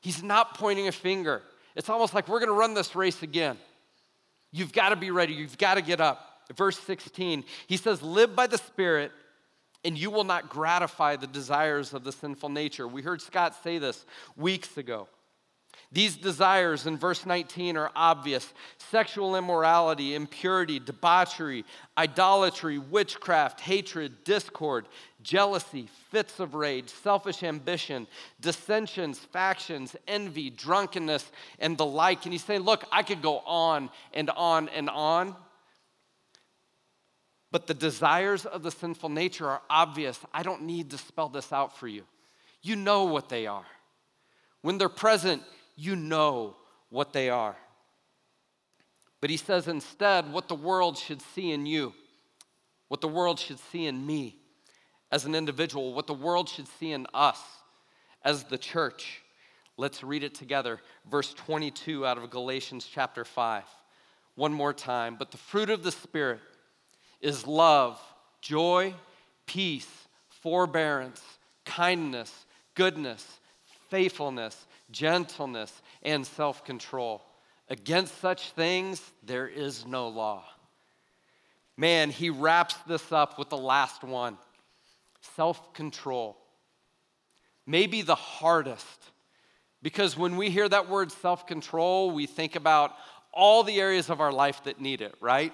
He's 0.00 0.22
not 0.22 0.56
pointing 0.56 0.88
a 0.88 0.92
finger. 0.92 1.42
It's 1.76 1.88
almost 1.88 2.14
like 2.14 2.28
we're 2.28 2.38
going 2.38 2.48
to 2.48 2.54
run 2.54 2.74
this 2.74 2.94
race 2.94 3.22
again. 3.22 3.58
You've 4.50 4.72
got 4.72 4.90
to 4.90 4.96
be 4.96 5.10
ready. 5.10 5.34
You've 5.34 5.58
got 5.58 5.74
to 5.74 5.82
get 5.82 6.00
up. 6.00 6.28
Verse 6.56 6.78
16, 6.78 7.44
he 7.66 7.76
says, 7.76 8.02
Live 8.02 8.36
by 8.36 8.46
the 8.46 8.58
Spirit, 8.58 9.12
and 9.84 9.96
you 9.96 10.10
will 10.10 10.24
not 10.24 10.48
gratify 10.48 11.16
the 11.16 11.26
desires 11.26 11.94
of 11.94 12.04
the 12.04 12.12
sinful 12.12 12.50
nature. 12.50 12.86
We 12.86 13.02
heard 13.02 13.22
Scott 13.22 13.54
say 13.62 13.78
this 13.78 14.04
weeks 14.36 14.76
ago. 14.76 15.08
These 15.92 16.16
desires 16.16 16.86
in 16.86 16.96
verse 16.96 17.26
19 17.26 17.76
are 17.76 17.90
obvious 17.94 18.54
sexual 18.90 19.36
immorality, 19.36 20.14
impurity, 20.14 20.78
debauchery, 20.78 21.66
idolatry, 21.98 22.78
witchcraft, 22.78 23.60
hatred, 23.60 24.24
discord, 24.24 24.86
jealousy, 25.22 25.88
fits 26.10 26.40
of 26.40 26.54
rage, 26.54 26.88
selfish 26.88 27.42
ambition, 27.42 28.06
dissensions, 28.40 29.18
factions, 29.18 29.94
envy, 30.08 30.48
drunkenness, 30.48 31.30
and 31.58 31.76
the 31.76 31.86
like. 31.86 32.24
And 32.24 32.32
he's 32.32 32.44
saying, 32.44 32.62
Look, 32.62 32.84
I 32.90 33.02
could 33.02 33.20
go 33.20 33.40
on 33.40 33.90
and 34.14 34.30
on 34.30 34.70
and 34.70 34.88
on. 34.88 35.36
But 37.50 37.66
the 37.66 37.74
desires 37.74 38.46
of 38.46 38.62
the 38.62 38.70
sinful 38.70 39.10
nature 39.10 39.46
are 39.46 39.60
obvious. 39.68 40.18
I 40.32 40.42
don't 40.42 40.62
need 40.62 40.90
to 40.90 40.98
spell 40.98 41.28
this 41.28 41.52
out 41.52 41.76
for 41.76 41.86
you. 41.86 42.04
You 42.62 42.76
know 42.76 43.04
what 43.04 43.28
they 43.28 43.46
are. 43.46 43.66
When 44.62 44.78
they're 44.78 44.88
present, 44.88 45.42
you 45.76 45.96
know 45.96 46.56
what 46.90 47.12
they 47.12 47.30
are. 47.30 47.56
But 49.20 49.30
he 49.30 49.36
says 49.36 49.68
instead 49.68 50.32
what 50.32 50.48
the 50.48 50.54
world 50.54 50.98
should 50.98 51.22
see 51.22 51.52
in 51.52 51.64
you, 51.64 51.94
what 52.88 53.00
the 53.00 53.08
world 53.08 53.38
should 53.38 53.58
see 53.58 53.86
in 53.86 54.04
me 54.04 54.36
as 55.10 55.24
an 55.24 55.34
individual, 55.34 55.94
what 55.94 56.06
the 56.06 56.14
world 56.14 56.48
should 56.48 56.66
see 56.66 56.92
in 56.92 57.06
us 57.14 57.40
as 58.24 58.44
the 58.44 58.58
church. 58.58 59.22
Let's 59.76 60.02
read 60.02 60.22
it 60.22 60.34
together. 60.34 60.80
Verse 61.10 61.32
22 61.34 62.06
out 62.06 62.18
of 62.18 62.30
Galatians 62.30 62.88
chapter 62.92 63.24
5. 63.24 63.64
One 64.34 64.52
more 64.52 64.72
time. 64.72 65.16
But 65.18 65.30
the 65.30 65.38
fruit 65.38 65.70
of 65.70 65.82
the 65.82 65.92
Spirit 65.92 66.40
is 67.20 67.46
love, 67.46 68.00
joy, 68.40 68.94
peace, 69.46 69.88
forbearance, 70.28 71.22
kindness, 71.64 72.46
goodness, 72.74 73.38
faithfulness, 73.88 74.66
gentleness, 74.92 75.82
and 76.02 76.26
self 76.26 76.64
control. 76.64 77.22
Against 77.68 78.20
such 78.20 78.50
things, 78.50 79.02
there 79.22 79.48
is 79.48 79.86
no 79.86 80.08
law. 80.08 80.44
Man, 81.76 82.10
he 82.10 82.30
wraps 82.30 82.76
this 82.86 83.10
up 83.12 83.38
with 83.38 83.48
the 83.48 83.56
last 83.56 84.04
one 84.04 84.36
self 85.36 85.72
control. 85.74 86.36
Maybe 87.66 88.02
the 88.02 88.14
hardest, 88.14 88.98
because 89.82 90.16
when 90.16 90.36
we 90.36 90.50
hear 90.50 90.68
that 90.68 90.88
word 90.88 91.10
self 91.12 91.46
control, 91.46 92.10
we 92.10 92.26
think 92.26 92.56
about 92.56 92.94
all 93.32 93.62
the 93.62 93.80
areas 93.80 94.10
of 94.10 94.20
our 94.20 94.32
life 94.32 94.62
that 94.64 94.80
need 94.80 95.00
it, 95.00 95.14
right? 95.20 95.52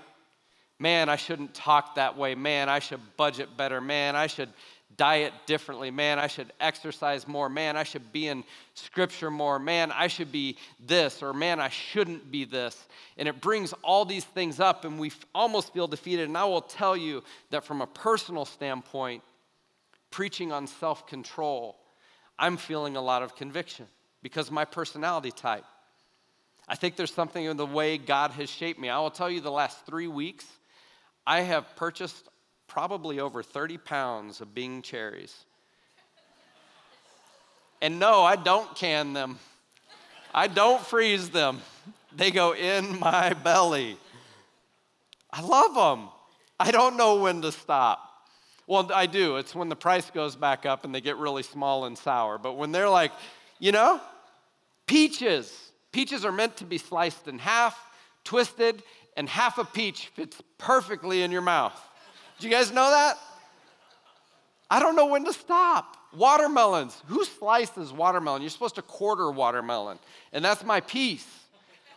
Man, 0.80 1.08
I 1.08 1.16
shouldn't 1.16 1.54
talk 1.54 1.96
that 1.96 2.16
way. 2.16 2.34
Man, 2.34 2.68
I 2.68 2.78
should 2.78 3.00
budget 3.16 3.56
better. 3.56 3.80
Man, 3.80 4.14
I 4.14 4.26
should 4.26 4.50
diet 4.98 5.32
differently. 5.46 5.90
Man, 5.90 6.18
I 6.18 6.26
should 6.26 6.52
exercise 6.60 7.26
more. 7.26 7.48
Man, 7.48 7.76
I 7.76 7.84
should 7.84 8.12
be 8.12 8.28
in 8.28 8.44
scripture 8.74 9.30
more. 9.30 9.58
Man, 9.58 9.90
I 9.90 10.08
should 10.08 10.30
be 10.30 10.58
this, 10.78 11.22
or 11.22 11.32
man, 11.32 11.60
I 11.60 11.70
shouldn't 11.70 12.30
be 12.30 12.44
this. 12.44 12.86
And 13.16 13.26
it 13.26 13.40
brings 13.40 13.72
all 13.82 14.04
these 14.04 14.24
things 14.24 14.60
up, 14.60 14.84
and 14.84 14.98
we 14.98 15.12
almost 15.34 15.72
feel 15.72 15.86
defeated. 15.86 16.28
And 16.28 16.36
I 16.36 16.44
will 16.44 16.60
tell 16.60 16.96
you 16.96 17.22
that 17.50 17.64
from 17.64 17.80
a 17.80 17.86
personal 17.86 18.44
standpoint, 18.44 19.22
preaching 20.10 20.52
on 20.52 20.66
self 20.66 21.06
control, 21.06 21.76
I'm 22.38 22.56
feeling 22.58 22.96
a 22.96 23.00
lot 23.00 23.22
of 23.22 23.34
conviction 23.34 23.86
because 24.22 24.50
my 24.50 24.66
personality 24.66 25.30
type. 25.30 25.64
I 26.68 26.74
think 26.74 26.96
there's 26.96 27.14
something 27.14 27.44
in 27.44 27.56
the 27.56 27.64
way 27.64 27.96
God 27.96 28.32
has 28.32 28.50
shaped 28.50 28.78
me. 28.78 28.90
I 28.90 28.98
will 28.98 29.10
tell 29.10 29.30
you 29.30 29.40
the 29.40 29.50
last 29.50 29.86
three 29.86 30.06
weeks, 30.06 30.44
I 31.26 31.40
have 31.40 31.64
purchased 31.76 32.27
probably 32.68 33.18
over 33.18 33.42
30 33.42 33.78
pounds 33.78 34.40
of 34.40 34.54
Bing 34.54 34.82
cherries. 34.82 35.34
And 37.82 37.98
no, 37.98 38.22
I 38.22 38.36
don't 38.36 38.74
can 38.76 39.12
them. 39.14 39.38
I 40.34 40.46
don't 40.46 40.84
freeze 40.84 41.30
them. 41.30 41.60
They 42.14 42.30
go 42.30 42.54
in 42.54 42.98
my 43.00 43.32
belly. 43.32 43.96
I 45.32 45.40
love 45.40 45.74
them. 45.74 46.08
I 46.60 46.70
don't 46.70 46.96
know 46.96 47.16
when 47.16 47.42
to 47.42 47.52
stop. 47.52 48.04
Well, 48.66 48.90
I 48.92 49.06
do. 49.06 49.36
It's 49.36 49.54
when 49.54 49.68
the 49.68 49.76
price 49.76 50.10
goes 50.10 50.36
back 50.36 50.66
up 50.66 50.84
and 50.84 50.94
they 50.94 51.00
get 51.00 51.16
really 51.16 51.42
small 51.42 51.86
and 51.86 51.96
sour. 51.96 52.36
But 52.36 52.54
when 52.54 52.70
they're 52.70 52.88
like, 52.88 53.12
you 53.58 53.72
know, 53.72 54.00
peaches. 54.86 55.72
Peaches 55.92 56.24
are 56.24 56.32
meant 56.32 56.56
to 56.58 56.64
be 56.64 56.76
sliced 56.78 57.28
in 57.28 57.38
half, 57.38 57.78
twisted, 58.24 58.82
and 59.16 59.28
half 59.28 59.58
a 59.58 59.64
peach 59.64 60.08
fits 60.08 60.40
perfectly 60.58 61.22
in 61.22 61.30
your 61.30 61.40
mouth. 61.40 61.80
Do 62.38 62.46
you 62.46 62.52
guys 62.52 62.72
know 62.72 62.90
that? 62.90 63.18
I 64.70 64.80
don't 64.80 64.96
know 64.96 65.06
when 65.06 65.24
to 65.24 65.32
stop. 65.32 65.96
Watermelons. 66.14 67.02
Who 67.06 67.24
slices 67.24 67.92
watermelon? 67.92 68.42
You're 68.42 68.50
supposed 68.50 68.76
to 68.76 68.82
quarter 68.82 69.30
watermelon, 69.30 69.98
and 70.32 70.44
that's 70.44 70.64
my 70.64 70.80
piece. 70.80 71.26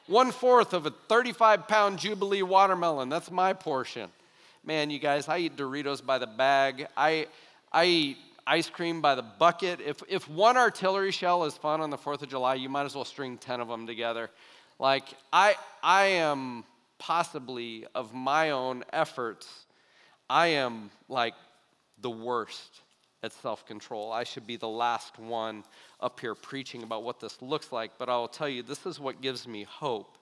One 0.07 0.31
fourth 0.31 0.73
of 0.73 0.85
a 0.85 0.91
35 1.07 1.67
pound 1.67 1.99
Jubilee 1.99 2.41
watermelon. 2.41 3.09
That's 3.09 3.31
my 3.31 3.53
portion. 3.53 4.09
Man, 4.63 4.89
you 4.89 4.99
guys, 4.99 5.27
I 5.27 5.39
eat 5.39 5.55
Doritos 5.55 6.05
by 6.05 6.17
the 6.17 6.27
bag. 6.27 6.87
I, 6.97 7.27
I 7.71 7.85
eat 7.85 8.17
ice 8.45 8.69
cream 8.69 9.01
by 9.01 9.15
the 9.15 9.21
bucket. 9.21 9.79
If, 9.79 10.03
if 10.07 10.29
one 10.29 10.57
artillery 10.57 11.11
shell 11.11 11.45
is 11.45 11.55
fun 11.55 11.81
on 11.81 11.89
the 11.89 11.97
4th 11.97 12.21
of 12.21 12.29
July, 12.29 12.55
you 12.55 12.69
might 12.69 12.85
as 12.85 12.95
well 12.95 13.05
string 13.05 13.37
10 13.37 13.61
of 13.61 13.67
them 13.67 13.87
together. 13.87 14.29
Like, 14.77 15.05
I, 15.31 15.55
I 15.81 16.05
am 16.05 16.63
possibly, 16.99 17.85
of 17.95 18.13
my 18.13 18.51
own 18.51 18.83
efforts, 18.91 19.47
I 20.31 20.47
am 20.47 20.91
like 21.09 21.33
the 21.99 22.09
worst 22.09 22.79
at 23.21 23.33
self 23.33 23.65
control. 23.65 24.13
I 24.13 24.23
should 24.23 24.47
be 24.47 24.55
the 24.55 24.65
last 24.65 25.19
one 25.19 25.65
up 25.99 26.21
here 26.21 26.35
preaching 26.35 26.83
about 26.83 27.03
what 27.03 27.19
this 27.19 27.41
looks 27.41 27.73
like, 27.73 27.91
but 27.99 28.07
I 28.07 28.15
will 28.15 28.29
tell 28.29 28.47
you 28.47 28.63
this 28.63 28.85
is 28.85 28.97
what 28.97 29.19
gives 29.19 29.45
me 29.45 29.63
hope. 29.63 30.17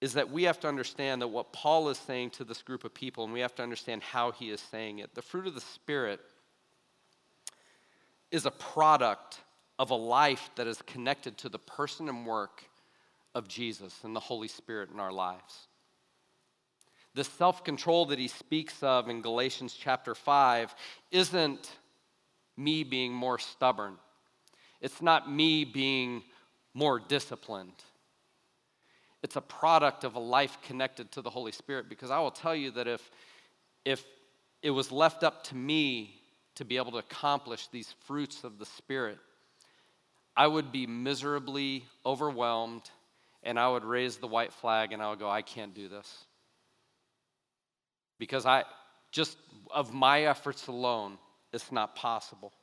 Is 0.00 0.12
that 0.12 0.30
we 0.30 0.44
have 0.44 0.60
to 0.60 0.68
understand 0.68 1.22
that 1.22 1.28
what 1.28 1.52
Paul 1.52 1.88
is 1.88 1.98
saying 1.98 2.30
to 2.30 2.44
this 2.44 2.62
group 2.62 2.84
of 2.84 2.94
people, 2.94 3.24
and 3.24 3.32
we 3.32 3.40
have 3.40 3.56
to 3.56 3.64
understand 3.64 4.04
how 4.04 4.30
he 4.30 4.50
is 4.50 4.60
saying 4.60 5.00
it. 5.00 5.16
The 5.16 5.22
fruit 5.22 5.48
of 5.48 5.56
the 5.56 5.60
Spirit 5.60 6.20
is 8.30 8.46
a 8.46 8.52
product 8.52 9.40
of 9.80 9.90
a 9.90 9.96
life 9.96 10.50
that 10.54 10.68
is 10.68 10.80
connected 10.82 11.36
to 11.38 11.48
the 11.48 11.58
person 11.58 12.08
and 12.08 12.24
work 12.24 12.62
of 13.34 13.48
Jesus 13.48 14.04
and 14.04 14.14
the 14.14 14.20
Holy 14.20 14.46
Spirit 14.46 14.90
in 14.94 15.00
our 15.00 15.12
lives. 15.12 15.66
The 17.14 17.24
self 17.24 17.62
control 17.62 18.06
that 18.06 18.18
he 18.18 18.28
speaks 18.28 18.82
of 18.82 19.08
in 19.08 19.22
Galatians 19.22 19.76
chapter 19.78 20.14
5 20.14 20.74
isn't 21.12 21.70
me 22.56 22.82
being 22.82 23.12
more 23.12 23.38
stubborn, 23.38 23.96
it's 24.80 25.00
not 25.00 25.30
me 25.30 25.64
being 25.64 26.22
more 26.74 26.98
disciplined. 26.98 27.82
It's 29.22 29.36
a 29.36 29.40
product 29.40 30.04
of 30.04 30.16
a 30.16 30.20
life 30.20 30.58
connected 30.66 31.10
to 31.12 31.22
the 31.22 31.30
Holy 31.30 31.52
Spirit 31.52 31.88
because 31.88 32.10
I 32.10 32.18
will 32.18 32.30
tell 32.30 32.54
you 32.54 32.72
that 32.72 32.86
if, 32.86 33.10
if 33.86 34.04
it 34.60 34.68
was 34.68 34.92
left 34.92 35.22
up 35.22 35.44
to 35.44 35.56
me 35.56 36.20
to 36.56 36.64
be 36.66 36.76
able 36.76 36.92
to 36.92 36.98
accomplish 36.98 37.68
these 37.68 37.94
fruits 38.04 38.44
of 38.44 38.58
the 38.58 38.66
Spirit, 38.66 39.18
I 40.36 40.46
would 40.46 40.72
be 40.72 40.86
miserably 40.86 41.86
overwhelmed 42.04 42.82
and 43.42 43.58
I 43.58 43.70
would 43.70 43.84
raise 43.84 44.18
the 44.18 44.26
white 44.26 44.52
flag 44.52 44.92
and 44.92 45.00
I 45.00 45.08
would 45.08 45.20
go, 45.20 45.30
I 45.30 45.40
can't 45.40 45.72
do 45.74 45.88
this 45.88 46.26
because 48.24 48.46
I 48.46 48.64
just 49.12 49.36
of 49.70 49.92
my 49.92 50.22
efforts 50.22 50.66
alone, 50.66 51.18
it's 51.52 51.70
not 51.70 51.94
possible. 51.94 52.54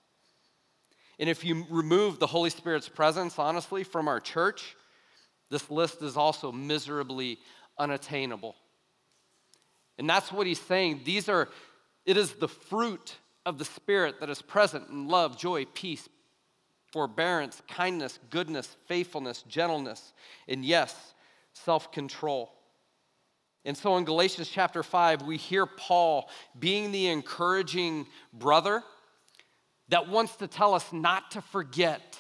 And 1.20 1.30
if 1.30 1.46
you 1.46 1.68
remove 1.70 2.18
the 2.18 2.25
Holy 2.25 2.50
Spirit's 2.50 2.89
presence, 2.89 3.38
honestly, 3.38 3.84
from 3.84 4.08
our 4.08 4.20
church, 4.20 4.75
this 5.51 5.70
list 5.70 6.01
is 6.01 6.18
also 6.18 6.51
miserably 6.51 7.38
unattainable. 7.77 8.56
And 10.00 10.10
that's 10.10 10.32
what 10.32 10.48
he's 10.48 10.60
saying. 10.60 11.01
These 11.03 11.30
are, 11.30 11.48
it 12.08 12.18
is 12.18 12.34
the 12.34 12.48
fruit 12.48 13.18
of 13.46 13.60
the 13.60 13.65
Spirit 13.65 14.20
that 14.20 14.32
is 14.32 14.41
present 14.41 14.89
in 14.89 15.10
love, 15.10 15.38
joy, 15.38 15.65
peace, 15.65 16.10
forbearance, 16.91 17.62
kindness, 17.68 18.18
goodness, 18.32 18.75
faithfulness, 18.88 19.44
gentleness, 19.44 20.13
and 20.48 20.65
yes, 20.65 21.13
self 21.53 21.91
control. 21.91 22.51
And 23.65 23.77
so 23.77 23.98
in 23.98 24.06
Galatians 24.06 24.50
chapter 24.50 24.82
5, 24.82 25.22
we 25.24 25.38
hear 25.38 25.65
Paul 25.65 26.30
being 26.58 26.91
the 26.91 27.08
encouraging 27.08 28.08
brother 28.34 28.84
that 29.89 30.10
wants 30.10 30.38
to 30.38 30.48
tell 30.48 30.74
us 30.74 30.91
not 30.91 31.32
to 31.32 31.41
forget 31.41 32.18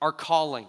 our 0.00 0.12
calling. 0.12 0.66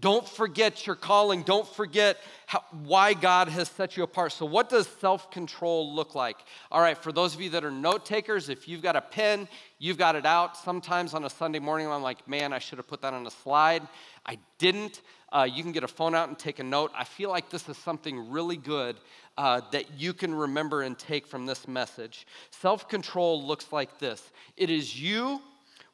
Don't 0.00 0.28
forget 0.28 0.86
your 0.86 0.96
calling. 0.96 1.44
Don't 1.44 1.66
forget 1.66 2.18
how, 2.46 2.62
why 2.82 3.14
God 3.14 3.48
has 3.48 3.68
set 3.68 3.96
you 3.96 4.02
apart. 4.02 4.32
So, 4.32 4.44
what 4.44 4.68
does 4.68 4.88
self 4.88 5.30
control 5.30 5.94
look 5.94 6.16
like? 6.16 6.36
All 6.70 6.80
right, 6.80 6.98
for 6.98 7.12
those 7.12 7.34
of 7.34 7.40
you 7.40 7.48
that 7.50 7.64
are 7.64 7.70
note 7.70 8.04
takers, 8.04 8.48
if 8.48 8.66
you've 8.66 8.82
got 8.82 8.96
a 8.96 9.00
pen, 9.00 9.48
you've 9.78 9.96
got 9.96 10.16
it 10.16 10.26
out. 10.26 10.56
Sometimes 10.56 11.14
on 11.14 11.24
a 11.24 11.30
Sunday 11.30 11.60
morning, 11.60 11.86
I'm 11.86 12.02
like, 12.02 12.26
man, 12.28 12.52
I 12.52 12.58
should 12.58 12.78
have 12.78 12.88
put 12.88 13.02
that 13.02 13.14
on 13.14 13.24
a 13.26 13.30
slide. 13.30 13.86
I 14.26 14.38
didn't. 14.58 15.00
Uh, 15.34 15.42
you 15.42 15.64
can 15.64 15.72
get 15.72 15.82
a 15.82 15.88
phone 15.88 16.14
out 16.14 16.28
and 16.28 16.38
take 16.38 16.60
a 16.60 16.62
note. 16.62 16.92
I 16.96 17.02
feel 17.02 17.28
like 17.28 17.50
this 17.50 17.68
is 17.68 17.76
something 17.76 18.30
really 18.30 18.56
good 18.56 18.96
uh, 19.36 19.62
that 19.72 19.98
you 19.98 20.14
can 20.14 20.32
remember 20.32 20.82
and 20.82 20.96
take 20.96 21.26
from 21.26 21.44
this 21.44 21.66
message. 21.66 22.24
Self 22.50 22.88
control 22.88 23.44
looks 23.44 23.72
like 23.72 23.98
this 23.98 24.30
it 24.56 24.70
is 24.70 24.98
you 24.98 25.42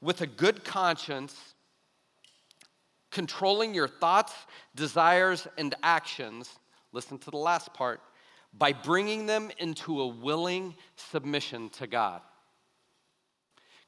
with 0.02 0.20
a 0.20 0.26
good 0.26 0.62
conscience 0.62 1.54
controlling 3.10 3.74
your 3.74 3.88
thoughts, 3.88 4.34
desires, 4.74 5.48
and 5.56 5.74
actions. 5.82 6.50
Listen 6.92 7.18
to 7.18 7.30
the 7.30 7.38
last 7.38 7.72
part 7.72 8.02
by 8.58 8.74
bringing 8.74 9.24
them 9.24 9.50
into 9.58 10.02
a 10.02 10.06
willing 10.06 10.74
submission 10.96 11.70
to 11.70 11.86
God. 11.86 12.20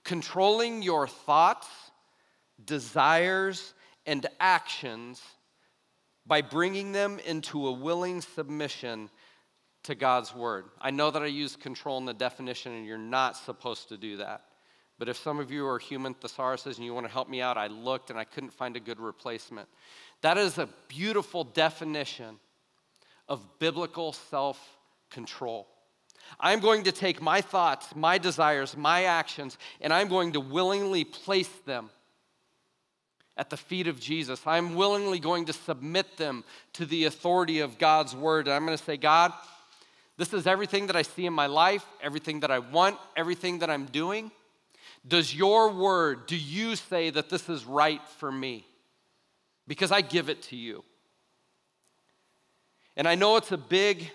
Controlling 0.03 0.83
your 0.83 1.07
thoughts, 1.07 1.69
desires, 2.65 3.75
and 4.07 4.27
actions 4.41 5.21
by 6.27 6.43
bringing 6.43 6.93
them 6.93 7.19
into 7.27 7.67
a 7.67 7.73
willing 7.73 8.21
submission 8.21 9.11
to 9.85 9.95
God's 9.95 10.35
word. 10.35 10.67
I 10.81 10.91
know 10.91 11.11
that 11.11 11.23
I 11.23 11.27
use 11.27 11.57
control 11.57 11.99
in 11.99 12.05
the 12.05 12.15
definition, 12.15 12.73
and 12.73 12.87
you're 12.87 12.99
not 12.99 13.37
supposed 13.37 13.89
to 13.89 13.97
do 13.97 14.19
that. 14.19 14.45
But 14.99 15.09
if 15.09 15.17
some 15.17 15.41
of 15.41 15.51
you 15.51 15.67
are 15.67 15.79
human 15.79 16.15
thesauruses 16.15 16.77
and 16.77 16.85
you 16.85 16.95
want 16.95 17.07
to 17.07 17.13
help 17.13 17.29
me 17.29 17.41
out, 17.41 17.57
I 17.57 17.67
looked 17.67 18.11
and 18.11 18.19
I 18.19 18.25
couldn't 18.25 18.53
find 18.53 18.77
a 18.77 18.81
good 18.81 19.01
replacement. 19.01 19.69
That 20.21 20.39
is 20.39 20.59
a 20.59 20.69
beautiful 20.87 21.43
definition 21.43 22.39
of 23.29 23.59
biblical 23.59 24.13
self 24.13 24.61
control. 25.11 25.67
I'm 26.39 26.61
going 26.61 26.85
to 26.85 26.93
take 26.93 27.21
my 27.21 27.41
thoughts, 27.41 27.97
my 27.97 28.19
desires, 28.19 28.77
my 28.77 29.05
actions, 29.05 29.59
and 29.81 29.93
I'm 29.93 30.07
going 30.09 30.33
to 30.33 30.41
willingly 30.41 31.05
place 31.05 31.51
them 31.67 31.91
at 33.43 33.51
the 33.51 33.57
feet 33.57 33.89
of 33.89 33.99
Jesus. 33.99 34.41
I'm 34.47 34.77
willingly 34.77 35.19
going 35.19 35.47
to 35.47 35.53
submit 35.53 36.17
them 36.17 36.45
to 36.75 36.87
the 36.87 37.07
authority 37.07 37.59
of 37.59 37.77
God's 37.77 38.15
word. 38.15 38.47
And 38.47 38.55
I'm 38.55 38.65
going 38.65 38.79
to 38.79 38.85
say, 38.85 38.97
God, 38.97 39.33
this 40.17 40.33
is 40.33 40.47
everything 40.47 40.87
that 40.87 40.95
I 40.95 41.03
see 41.03 41.27
in 41.27 41.33
my 41.33 41.47
life, 41.47 41.85
everything 42.01 42.39
that 42.41 42.53
I 42.53 42.61
want, 42.61 42.99
everything 43.17 43.59
that 43.59 43.69
I'm 43.69 43.87
doing. 43.87 44.31
Does 45.09 45.35
your 45.35 45.73
word, 45.73 46.29
do 46.29 46.37
you 46.37 46.77
say 46.77 47.11
that 47.11 47.31
this 47.31 47.49
is 47.49 47.65
right 47.65 48.01
for 48.19 48.31
me? 48.31 48.65
Because 49.67 49.91
I 49.91 50.03
give 50.03 50.29
it 50.29 50.43
to 50.43 50.57
you. 50.57 50.85
And 52.97 53.09
I 53.09 53.17
know 53.17 53.39
it's 53.39 53.51
a 53.51 53.59
big, 53.59 54.09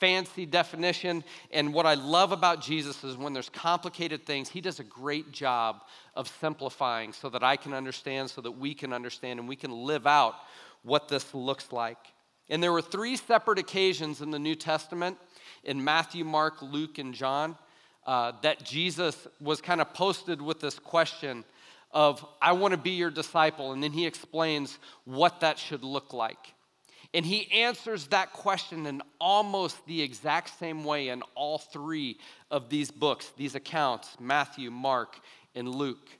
fancy 0.00 0.46
definition. 0.46 1.24
And 1.50 1.72
what 1.72 1.86
I 1.86 1.94
love 1.94 2.32
about 2.32 2.60
Jesus 2.60 3.04
is 3.04 3.16
when 3.16 3.32
there's 3.32 3.48
complicated 3.48 4.24
things, 4.24 4.48
he 4.48 4.60
does 4.60 4.80
a 4.80 4.84
great 4.84 5.32
job 5.32 5.82
of 6.14 6.28
simplifying 6.40 7.12
so 7.12 7.28
that 7.30 7.42
I 7.42 7.56
can 7.56 7.74
understand, 7.74 8.30
so 8.30 8.40
that 8.40 8.52
we 8.52 8.74
can 8.74 8.92
understand, 8.92 9.38
and 9.38 9.48
we 9.48 9.56
can 9.56 9.70
live 9.70 10.06
out 10.06 10.34
what 10.82 11.08
this 11.08 11.34
looks 11.34 11.72
like. 11.72 11.98
And 12.50 12.62
there 12.62 12.72
were 12.72 12.82
three 12.82 13.16
separate 13.16 13.58
occasions 13.58 14.20
in 14.20 14.30
the 14.30 14.38
New 14.38 14.54
Testament 14.54 15.18
in 15.64 15.82
Matthew, 15.82 16.24
Mark, 16.24 16.62
Luke, 16.62 16.98
and 16.98 17.12
John 17.12 17.56
uh, 18.06 18.32
that 18.42 18.64
Jesus 18.64 19.28
was 19.40 19.60
kind 19.60 19.82
of 19.82 19.92
posted 19.92 20.40
with 20.40 20.60
this 20.60 20.78
question 20.78 21.44
of, 21.92 22.24
I 22.40 22.52
want 22.52 22.72
to 22.72 22.78
be 22.78 22.92
your 22.92 23.10
disciple. 23.10 23.72
And 23.72 23.82
then 23.82 23.92
he 23.92 24.06
explains 24.06 24.78
what 25.04 25.40
that 25.40 25.58
should 25.58 25.84
look 25.84 26.12
like. 26.12 26.54
And 27.14 27.24
he 27.24 27.50
answers 27.50 28.08
that 28.08 28.32
question 28.32 28.86
in 28.86 29.02
almost 29.18 29.84
the 29.86 30.02
exact 30.02 30.58
same 30.58 30.84
way 30.84 31.08
in 31.08 31.22
all 31.34 31.58
three 31.58 32.18
of 32.50 32.68
these 32.68 32.90
books, 32.90 33.32
these 33.36 33.54
accounts 33.54 34.16
Matthew, 34.20 34.70
Mark, 34.70 35.18
and 35.54 35.68
Luke. 35.68 36.10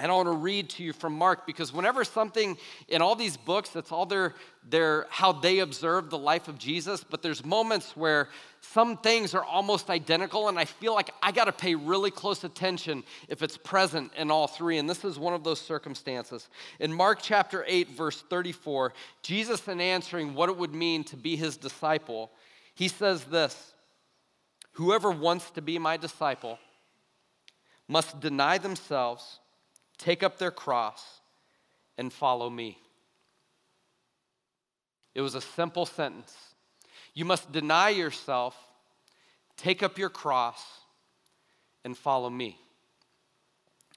And 0.00 0.10
I 0.10 0.14
want 0.14 0.28
to 0.28 0.32
read 0.32 0.70
to 0.70 0.82
you 0.82 0.94
from 0.94 1.12
Mark 1.12 1.46
because 1.46 1.74
whenever 1.74 2.04
something 2.04 2.56
in 2.88 3.02
all 3.02 3.14
these 3.14 3.36
books, 3.36 3.68
that's 3.68 3.92
all 3.92 4.06
their, 4.06 4.34
their 4.66 5.06
how 5.10 5.30
they 5.30 5.58
observe 5.58 6.08
the 6.08 6.16
life 6.16 6.48
of 6.48 6.58
Jesus, 6.58 7.04
but 7.04 7.20
there's 7.20 7.44
moments 7.44 7.94
where 7.94 8.30
some 8.62 8.96
things 8.96 9.34
are 9.34 9.44
almost 9.44 9.90
identical, 9.90 10.48
and 10.48 10.58
I 10.58 10.64
feel 10.64 10.94
like 10.94 11.10
I 11.22 11.32
got 11.32 11.44
to 11.44 11.52
pay 11.52 11.74
really 11.74 12.10
close 12.10 12.44
attention 12.44 13.04
if 13.28 13.42
it's 13.42 13.58
present 13.58 14.12
in 14.16 14.30
all 14.30 14.46
three. 14.46 14.78
And 14.78 14.88
this 14.88 15.04
is 15.04 15.18
one 15.18 15.34
of 15.34 15.44
those 15.44 15.60
circumstances. 15.60 16.48
In 16.78 16.94
Mark 16.94 17.18
chapter 17.20 17.62
8, 17.68 17.90
verse 17.90 18.22
34, 18.30 18.94
Jesus, 19.22 19.68
in 19.68 19.82
answering 19.82 20.32
what 20.32 20.48
it 20.48 20.56
would 20.56 20.74
mean 20.74 21.04
to 21.04 21.16
be 21.18 21.36
his 21.36 21.58
disciple, 21.58 22.30
he 22.74 22.88
says 22.88 23.24
this 23.24 23.74
Whoever 24.72 25.10
wants 25.10 25.50
to 25.50 25.60
be 25.60 25.78
my 25.78 25.98
disciple 25.98 26.58
must 27.86 28.18
deny 28.20 28.56
themselves 28.56 29.39
take 30.00 30.22
up 30.22 30.38
their 30.38 30.50
cross, 30.50 31.20
and 31.98 32.12
follow 32.12 32.48
me. 32.48 32.78
It 35.14 35.20
was 35.20 35.34
a 35.34 35.40
simple 35.40 35.84
sentence. 35.84 36.34
You 37.14 37.24
must 37.26 37.52
deny 37.52 37.90
yourself, 37.90 38.56
take 39.56 39.82
up 39.82 39.98
your 39.98 40.08
cross, 40.08 40.62
and 41.84 41.96
follow 41.96 42.30
me. 42.30 42.58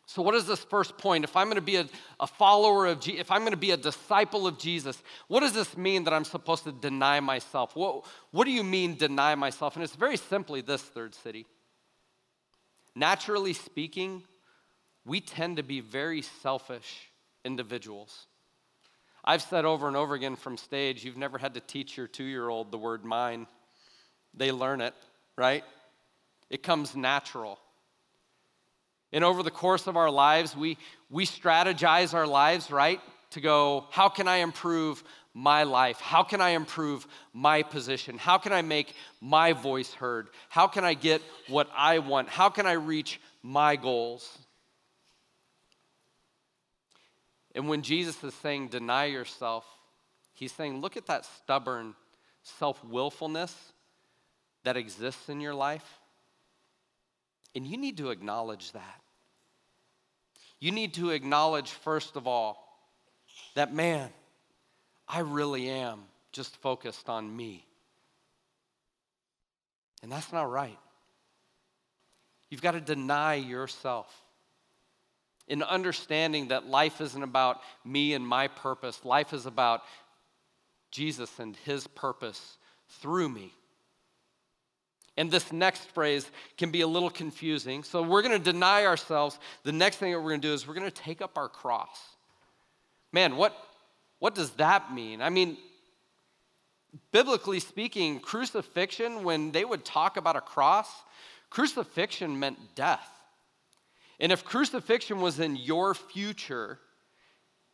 So, 0.05 0.21
what 0.21 0.35
is 0.35 0.45
this 0.45 0.59
first 0.59 0.97
point? 0.97 1.23
If 1.23 1.37
I'm 1.37 1.47
going 1.47 1.55
to 1.55 1.61
be 1.61 1.77
a, 1.77 1.87
a 2.19 2.27
follower 2.27 2.87
of 2.87 2.99
Jesus, 2.99 3.21
if 3.21 3.31
I'm 3.31 3.41
going 3.41 3.51
to 3.51 3.57
be 3.57 3.71
a 3.71 3.77
disciple 3.77 4.45
of 4.45 4.59
Jesus, 4.59 5.01
what 5.27 5.39
does 5.39 5.53
this 5.53 5.77
mean 5.77 6.03
that 6.03 6.13
I'm 6.13 6.25
supposed 6.25 6.65
to 6.65 6.73
deny 6.73 7.21
myself? 7.21 7.75
What, 7.75 8.05
what 8.31 8.43
do 8.43 8.51
you 8.51 8.63
mean, 8.63 8.95
deny 8.95 9.35
myself? 9.35 9.75
And 9.75 9.83
it's 9.83 9.95
very 9.95 10.17
simply 10.17 10.59
this, 10.59 10.81
Third 10.81 11.15
City. 11.15 11.45
Naturally 12.95 13.53
speaking, 13.53 14.23
we 15.05 15.19
tend 15.21 15.57
to 15.57 15.63
be 15.63 15.79
very 15.79 16.21
selfish 16.21 17.09
individuals. 17.43 18.27
I've 19.25 19.41
said 19.41 19.65
over 19.65 19.87
and 19.87 19.95
over 19.95 20.15
again 20.15 20.35
from 20.35 20.57
stage, 20.57 21.03
you've 21.03 21.17
never 21.17 21.37
had 21.37 21.53
to 21.53 21.59
teach 21.61 21.95
your 21.95 22.07
two 22.07 22.23
year 22.23 22.49
old 22.49 22.71
the 22.71 22.77
word 22.77 23.05
mine. 23.05 23.47
They 24.33 24.51
learn 24.51 24.81
it, 24.81 24.93
right? 25.37 25.63
It 26.49 26.63
comes 26.63 26.95
natural. 26.95 27.59
And 29.11 29.23
over 29.23 29.43
the 29.43 29.51
course 29.51 29.87
of 29.87 29.95
our 29.95 30.09
lives, 30.09 30.55
we, 30.55 30.77
we 31.09 31.25
strategize 31.25 32.13
our 32.13 32.27
lives, 32.27 32.71
right? 32.71 32.99
To 33.31 33.41
go, 33.41 33.85
how 33.91 34.09
can 34.09 34.27
I 34.27 34.37
improve 34.37 35.03
my 35.33 35.63
life? 35.63 35.99
How 35.99 36.23
can 36.23 36.41
I 36.41 36.49
improve 36.49 37.07
my 37.31 37.63
position? 37.63 38.17
How 38.17 38.37
can 38.37 38.51
I 38.53 38.61
make 38.61 38.93
my 39.21 39.53
voice 39.53 39.93
heard? 39.93 40.29
How 40.49 40.67
can 40.67 40.83
I 40.83 40.95
get 40.95 41.21
what 41.47 41.69
I 41.75 41.99
want? 41.99 42.29
How 42.29 42.49
can 42.49 42.65
I 42.65 42.73
reach 42.73 43.19
my 43.41 43.75
goals? 43.75 44.37
And 47.55 47.67
when 47.67 47.81
Jesus 47.81 48.23
is 48.23 48.33
saying, 48.35 48.69
deny 48.69 49.05
yourself, 49.05 49.65
he's 50.33 50.51
saying, 50.51 50.81
look 50.81 50.97
at 50.97 51.07
that 51.07 51.25
stubborn 51.25 51.95
self 52.41 52.83
willfulness 52.83 53.55
that 54.63 54.77
exists 54.77 55.29
in 55.29 55.39
your 55.39 55.53
life. 55.53 55.99
And 57.55 57.67
you 57.67 57.77
need 57.77 57.97
to 57.97 58.09
acknowledge 58.09 58.71
that. 58.71 59.01
You 60.59 60.71
need 60.71 60.93
to 60.95 61.11
acknowledge, 61.11 61.71
first 61.71 62.15
of 62.15 62.25
all, 62.25 62.57
that 63.55 63.73
man, 63.73 64.09
I 65.07 65.19
really 65.19 65.69
am 65.69 65.99
just 66.31 66.55
focused 66.57 67.09
on 67.09 67.35
me. 67.35 67.65
And 70.01 70.11
that's 70.11 70.31
not 70.31 70.49
right. 70.49 70.77
You've 72.49 72.61
got 72.61 72.71
to 72.71 72.81
deny 72.81 73.35
yourself 73.35 74.22
in 75.47 75.61
understanding 75.63 76.47
that 76.49 76.67
life 76.67 77.01
isn't 77.01 77.23
about 77.23 77.61
me 77.83 78.13
and 78.13 78.25
my 78.25 78.47
purpose, 78.47 79.03
life 79.03 79.33
is 79.33 79.45
about 79.45 79.81
Jesus 80.91 81.39
and 81.39 81.55
his 81.65 81.87
purpose 81.87 82.57
through 83.01 83.29
me. 83.29 83.53
And 85.15 85.29
this 85.29 85.51
next 85.51 85.85
phrase 85.91 86.29
can 86.57 86.71
be 86.71 86.81
a 86.81 86.87
little 86.87 87.09
confusing. 87.09 87.83
So 87.83 88.01
we're 88.01 88.23
going 88.23 88.37
to 88.37 88.51
deny 88.51 88.85
ourselves. 88.85 89.37
The 89.63 89.71
next 89.71 89.97
thing 89.97 90.11
that 90.11 90.19
we're 90.19 90.29
going 90.29 90.41
to 90.41 90.47
do 90.47 90.53
is 90.53 90.67
we're 90.67 90.73
going 90.73 90.89
to 90.89 90.91
take 90.91 91.21
up 91.21 91.37
our 91.37 91.49
cross. 91.49 91.99
Man, 93.11 93.35
what, 93.35 93.55
what 94.19 94.33
does 94.33 94.51
that 94.51 94.91
mean? 94.93 95.21
I 95.21 95.29
mean, 95.29 95.57
biblically 97.11 97.59
speaking, 97.59 98.19
crucifixion, 98.19 99.23
when 99.23 99.51
they 99.51 99.65
would 99.65 99.85
talk 99.85 100.17
about 100.17 100.35
a 100.35 100.41
cross, 100.41 100.89
crucifixion 101.51 102.39
meant 102.39 102.57
death. 102.73 103.07
And 104.19 104.31
if 104.31 104.43
crucifixion 104.43 105.21
was 105.21 105.39
in 105.39 105.55
your 105.55 105.93
future, 105.93 106.79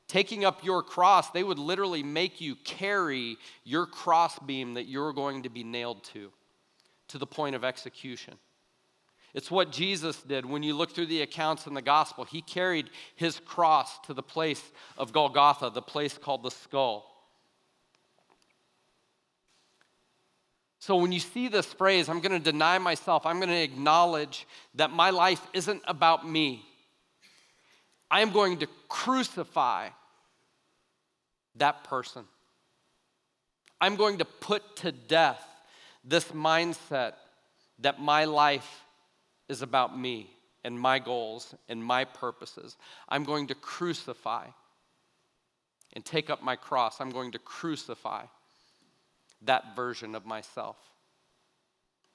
taking 0.08 0.44
up 0.44 0.64
your 0.64 0.84
cross, 0.84 1.30
they 1.32 1.44
would 1.44 1.60
literally 1.60 2.04
make 2.04 2.42
you 2.42 2.56
carry 2.56 3.38
your 3.64 3.86
crossbeam 3.86 4.74
that 4.74 4.88
you're 4.88 5.14
going 5.14 5.44
to 5.44 5.50
be 5.50 5.64
nailed 5.64 6.04
to, 6.06 6.32
to 7.10 7.18
the 7.18 7.28
point 7.28 7.56
of 7.56 7.64
execution. 7.64 8.36
It's 9.34 9.52
what 9.52 9.72
Jesus 9.72 10.22
did 10.24 10.46
when 10.46 10.64
you 10.64 10.74
look 10.74 10.92
through 10.92 11.06
the 11.06 11.22
accounts 11.22 11.68
in 11.68 11.76
the 11.76 11.82
gospel. 11.82 12.24
He 12.24 12.42
carried 12.42 12.90
his 13.16 13.40
cross 13.40 14.00
to 14.08 14.14
the 14.14 14.24
place 14.24 14.64
of 14.98 15.14
Golgotha, 15.14 15.70
the 15.70 15.82
place 15.82 16.18
called 16.18 16.42
the 16.42 16.52
skull. 16.52 17.09
So 20.80 20.96
when 20.96 21.12
you 21.12 21.20
see 21.20 21.50
this 21.50 21.66
phrase, 21.66 22.08
I'm 22.08 22.22
going 22.22 22.32
to 22.32 22.52
deny 22.52 22.78
myself, 22.78 23.26
I'm 23.26 23.38
going 23.38 23.50
to 23.50 23.62
acknowledge 23.62 24.48
that 24.76 24.92
my 24.92 25.10
life 25.10 25.46
isn't 25.54 25.84
about 25.86 26.28
me. 26.28 26.66
I 28.10 28.22
am 28.22 28.32
going 28.32 28.60
to 28.60 28.68
crucify 28.88 29.90
that 31.56 31.84
person. 31.84 32.24
I'm 33.82 33.98
going 33.98 34.20
to 34.20 34.26
put 34.26 34.78
to 34.78 34.94
death 34.94 35.46
this 36.06 36.26
mindset 36.32 37.14
that 37.80 38.00
my 38.00 38.24
life 38.26 38.84
is 39.50 39.62
about 39.62 39.98
me 39.98 40.30
and 40.64 40.80
my 40.80 41.00
goals 41.00 41.54
and 41.68 41.84
my 41.84 42.06
purposes. 42.06 42.78
I'm 43.10 43.26
going 43.26 43.48
to 43.48 43.56
crucify 43.56 44.48
and 45.94 46.06
take 46.06 46.30
up 46.30 46.42
my 46.42 46.56
cross. 46.56 47.02
I'm 47.02 47.10
going 47.10 47.32
to 47.32 47.40
crucify 47.40 48.26
that 49.44 49.76
version 49.76 50.16
of 50.16 50.26
myself. 50.26 50.78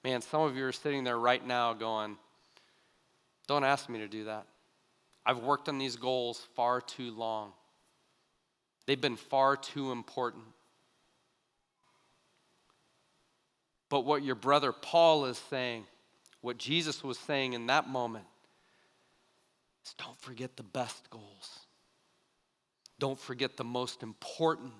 Man, 0.03 0.21
some 0.21 0.41
of 0.41 0.55
you 0.55 0.65
are 0.65 0.71
sitting 0.71 1.03
there 1.03 1.17
right 1.17 1.45
now 1.45 1.73
going, 1.73 2.17
don't 3.47 3.63
ask 3.63 3.89
me 3.89 3.99
to 3.99 4.07
do 4.07 4.25
that. 4.25 4.45
I've 5.25 5.39
worked 5.39 5.67
on 5.69 5.79
these 5.79 5.95
goals 5.95 6.45
far 6.55 6.81
too 6.81 7.11
long. 7.11 7.51
They've 8.85 9.01
been 9.01 9.15
far 9.15 9.57
too 9.57 9.91
important. 9.91 10.43
But 13.89 14.01
what 14.05 14.23
your 14.23 14.35
brother 14.35 14.71
Paul 14.71 15.25
is 15.25 15.37
saying, 15.49 15.85
what 16.41 16.57
Jesus 16.59 17.03
was 17.03 17.17
saying 17.17 17.53
in 17.53 17.65
that 17.67 17.87
moment, 17.87 18.25
is 19.83 19.95
don't 19.95 20.19
forget 20.19 20.55
the 20.57 20.63
best 20.63 21.09
goals. 21.09 21.59
don't 22.99 23.19
forget 23.19 23.57
the 23.57 23.63
most 23.63 24.03
important 24.03 24.71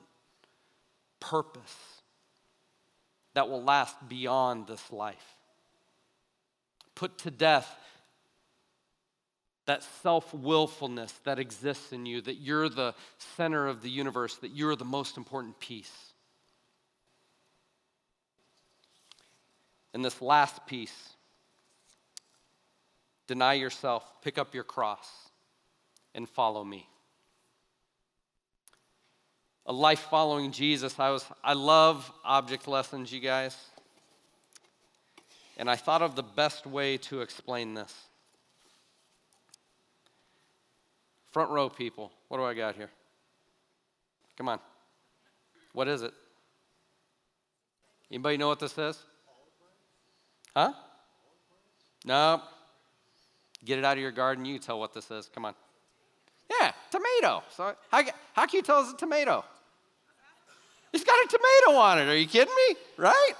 purpose 1.19 1.94
that 3.35 3.49
will 3.49 3.63
last 3.63 3.95
beyond 4.09 4.65
this 4.65 4.91
life. 4.91 5.35
Put 6.95 7.19
to 7.19 7.31
death 7.31 7.69
that 9.65 9.83
self 10.01 10.33
willfulness 10.33 11.11
that 11.23 11.37
exists 11.37 11.91
in 11.91 12.05
you, 12.05 12.21
that 12.21 12.35
you're 12.35 12.69
the 12.69 12.95
center 13.35 13.67
of 13.67 13.81
the 13.81 13.89
universe, 13.89 14.35
that 14.37 14.51
you're 14.51 14.75
the 14.75 14.85
most 14.85 15.17
important 15.17 15.59
piece. 15.59 16.13
And 19.93 20.03
this 20.03 20.21
last 20.21 20.65
piece 20.65 21.09
deny 23.27 23.53
yourself, 23.53 24.03
pick 24.21 24.37
up 24.37 24.53
your 24.53 24.63
cross, 24.63 25.09
and 26.13 26.29
follow 26.29 26.63
me. 26.63 26.87
A 29.67 29.73
life 29.73 30.07
following 30.11 30.51
Jesus. 30.51 30.99
I 30.99 31.09
was 31.09 31.25
I 31.43 31.53
love 31.53 32.11
object 32.23 32.67
lessons, 32.67 33.11
you 33.11 33.19
guys. 33.19 33.57
And 35.57 35.69
I 35.69 35.75
thought 35.75 36.01
of 36.01 36.15
the 36.15 36.23
best 36.23 36.67
way 36.67 36.97
to 36.97 37.21
explain 37.21 37.73
this. 37.73 37.93
Front 41.31 41.49
row 41.49 41.69
people, 41.69 42.11
what 42.27 42.37
do 42.37 42.43
I 42.43 42.53
got 42.53 42.75
here? 42.75 42.89
Come 44.37 44.49
on. 44.49 44.59
What 45.73 45.87
is 45.87 46.01
it? 46.01 46.13
Anybody 48.11 48.37
know 48.37 48.47
what 48.47 48.59
this 48.59 48.77
is? 48.77 48.97
Huh? 50.55 50.73
No. 52.05 52.41
Get 53.63 53.79
it 53.79 53.85
out 53.85 53.97
of 53.97 54.01
your 54.01 54.11
garden. 54.11 54.45
You 54.45 54.59
tell 54.59 54.79
what 54.79 54.93
this 54.93 55.09
is. 55.09 55.29
Come 55.33 55.45
on. 55.45 55.55
Yeah, 56.49 56.71
tomato. 56.91 57.43
So 57.49 57.75
how, 57.91 58.03
how 58.33 58.45
can 58.45 58.57
you 58.57 58.61
tell 58.61 58.81
it's 58.81 58.93
a 58.93 58.97
tomato? 58.97 59.43
It's 60.95 61.03
got 61.03 61.13
a 61.13 61.27
tomato 61.27 61.79
on 61.79 61.99
it. 61.99 62.11
Are 62.11 62.17
you 62.17 62.27
kidding 62.27 62.53
me? 62.69 62.75
Right? 62.97 63.33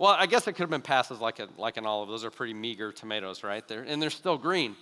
Well, 0.00 0.10
I 0.10 0.26
guess 0.26 0.48
it 0.48 0.54
could 0.54 0.62
have 0.62 0.70
been 0.70 0.82
passed 0.82 1.12
as 1.12 1.20
like, 1.20 1.38
a, 1.38 1.48
like 1.56 1.76
an 1.76 1.86
olive. 1.86 2.08
Those 2.08 2.24
are 2.24 2.30
pretty 2.30 2.54
meager 2.54 2.90
tomatoes, 2.90 3.44
right? 3.44 3.66
They're, 3.68 3.82
and 3.82 4.02
they're 4.02 4.10
still 4.10 4.36
green 4.36 4.74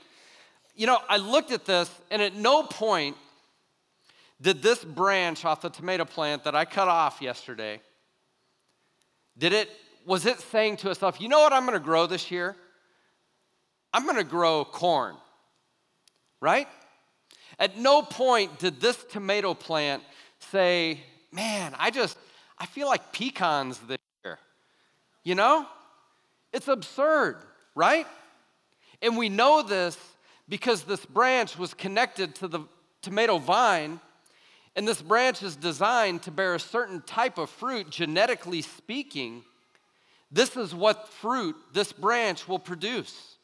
you 0.74 0.86
know, 0.86 0.98
I 1.08 1.18
looked 1.18 1.52
at 1.52 1.64
this, 1.64 1.90
and 2.10 2.22
at 2.22 2.34
no 2.34 2.62
point 2.62 3.16
did 4.40 4.62
this 4.62 4.82
branch 4.82 5.44
off 5.44 5.60
the 5.60 5.70
tomato 5.70 6.04
plant 6.04 6.44
that 6.44 6.54
I 6.54 6.64
cut 6.64 6.88
off 6.88 7.20
yesterday, 7.20 7.80
did 9.38 9.52
it, 9.52 9.70
was 10.04 10.26
it 10.26 10.40
saying 10.40 10.78
to 10.78 10.90
itself, 10.90 11.20
you 11.20 11.28
know 11.28 11.40
what 11.40 11.52
I'm 11.52 11.64
gonna 11.64 11.78
grow 11.78 12.06
this 12.06 12.30
year? 12.30 12.56
I'm 13.92 14.06
gonna 14.06 14.24
grow 14.24 14.64
corn, 14.64 15.16
right? 16.40 16.66
At 17.58 17.78
no 17.78 18.02
point 18.02 18.58
did 18.58 18.80
this 18.80 19.02
tomato 19.04 19.54
plant 19.54 20.02
say, 20.50 21.00
man, 21.32 21.74
I 21.78 21.90
just, 21.90 22.16
I 22.58 22.66
feel 22.66 22.86
like 22.86 23.12
pecans 23.12 23.78
this 23.80 23.98
year. 24.24 24.38
You 25.24 25.34
know? 25.34 25.66
It's 26.52 26.68
absurd, 26.68 27.38
right? 27.74 28.06
And 29.00 29.16
we 29.16 29.28
know 29.28 29.62
this 29.62 29.96
because 30.48 30.82
this 30.82 31.04
branch 31.04 31.58
was 31.58 31.74
connected 31.74 32.34
to 32.36 32.48
the 32.48 32.60
tomato 33.00 33.38
vine, 33.38 34.00
and 34.76 34.86
this 34.86 35.02
branch 35.02 35.42
is 35.42 35.56
designed 35.56 36.22
to 36.22 36.30
bear 36.30 36.54
a 36.54 36.60
certain 36.60 37.02
type 37.02 37.38
of 37.38 37.50
fruit, 37.50 37.90
genetically 37.90 38.62
speaking. 38.62 39.42
This 40.30 40.56
is 40.56 40.74
what 40.74 41.08
fruit 41.08 41.56
this 41.72 41.92
branch 41.92 42.46
will 42.48 42.58
produce. 42.58 43.36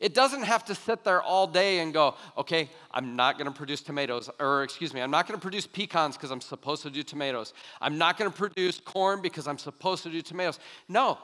It 0.00 0.14
doesn't 0.14 0.42
have 0.42 0.64
to 0.66 0.74
sit 0.74 1.04
there 1.04 1.22
all 1.22 1.46
day 1.46 1.80
and 1.80 1.92
go, 1.92 2.14
okay, 2.36 2.70
I'm 2.90 3.16
not 3.16 3.38
gonna 3.38 3.52
produce 3.52 3.80
tomatoes, 3.80 4.30
or 4.38 4.62
excuse 4.62 4.92
me, 4.92 5.00
I'm 5.00 5.10
not 5.10 5.26
gonna 5.26 5.40
produce 5.40 5.66
pecans 5.66 6.16
because 6.16 6.30
I'm 6.30 6.40
supposed 6.40 6.82
to 6.82 6.90
do 6.90 7.02
tomatoes. 7.02 7.52
I'm 7.80 7.98
not 7.98 8.16
gonna 8.16 8.30
produce 8.30 8.80
corn 8.80 9.22
because 9.22 9.46
I'm 9.46 9.58
supposed 9.58 10.02
to 10.04 10.10
do 10.10 10.22
tomatoes. 10.22 10.58
No, 10.88 11.18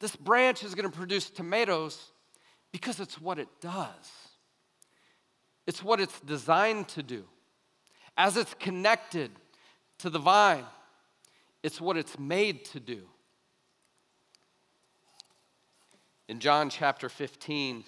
this 0.00 0.16
branch 0.16 0.64
is 0.64 0.74
gonna 0.74 0.90
produce 0.90 1.30
tomatoes 1.30 2.12
because 2.72 3.00
it's 3.00 3.20
what 3.20 3.38
it 3.38 3.48
does, 3.60 4.10
it's 5.66 5.82
what 5.82 6.00
it's 6.00 6.20
designed 6.20 6.88
to 6.88 7.02
do. 7.02 7.24
As 8.16 8.36
it's 8.36 8.54
connected 8.54 9.32
to 9.98 10.10
the 10.10 10.18
vine, 10.18 10.64
it's 11.62 11.80
what 11.80 11.96
it's 11.96 12.18
made 12.18 12.64
to 12.66 12.80
do. 12.80 13.02
In 16.28 16.40
John 16.40 16.70
chapter 16.70 17.08
15, 17.08 17.84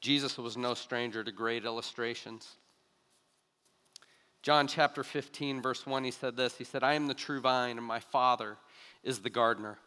Jesus 0.00 0.36
was 0.36 0.56
no 0.56 0.74
stranger 0.74 1.24
to 1.24 1.32
great 1.32 1.64
illustrations. 1.64 2.56
John 4.42 4.66
chapter 4.66 5.02
15, 5.02 5.62
verse 5.62 5.86
1, 5.86 6.04
he 6.04 6.10
said 6.10 6.36
this 6.36 6.56
He 6.56 6.64
said, 6.64 6.82
I 6.82 6.94
am 6.94 7.06
the 7.06 7.14
true 7.14 7.40
vine, 7.40 7.78
and 7.78 7.86
my 7.86 8.00
Father 8.00 8.58
is 9.02 9.20
the 9.20 9.30
gardener. 9.30 9.78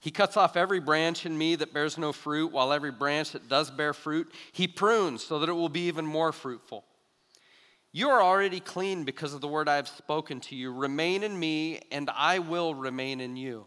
He 0.00 0.10
cuts 0.10 0.36
off 0.36 0.56
every 0.56 0.80
branch 0.80 1.24
in 1.24 1.38
me 1.38 1.54
that 1.54 1.72
bears 1.72 1.96
no 1.96 2.12
fruit, 2.12 2.50
while 2.50 2.72
every 2.72 2.90
branch 2.90 3.30
that 3.32 3.48
does 3.48 3.70
bear 3.70 3.92
fruit, 3.92 4.32
he 4.50 4.66
prunes 4.66 5.22
so 5.22 5.38
that 5.38 5.48
it 5.48 5.52
will 5.52 5.68
be 5.68 5.86
even 5.86 6.04
more 6.04 6.32
fruitful. 6.32 6.84
You 7.92 8.08
are 8.08 8.20
already 8.20 8.58
clean 8.58 9.04
because 9.04 9.32
of 9.32 9.40
the 9.40 9.48
word 9.48 9.68
I 9.68 9.76
have 9.76 9.86
spoken 9.86 10.40
to 10.40 10.56
you. 10.56 10.72
Remain 10.72 11.22
in 11.22 11.38
me, 11.38 11.80
and 11.92 12.10
I 12.10 12.40
will 12.40 12.74
remain 12.74 13.20
in 13.20 13.36
you. 13.36 13.66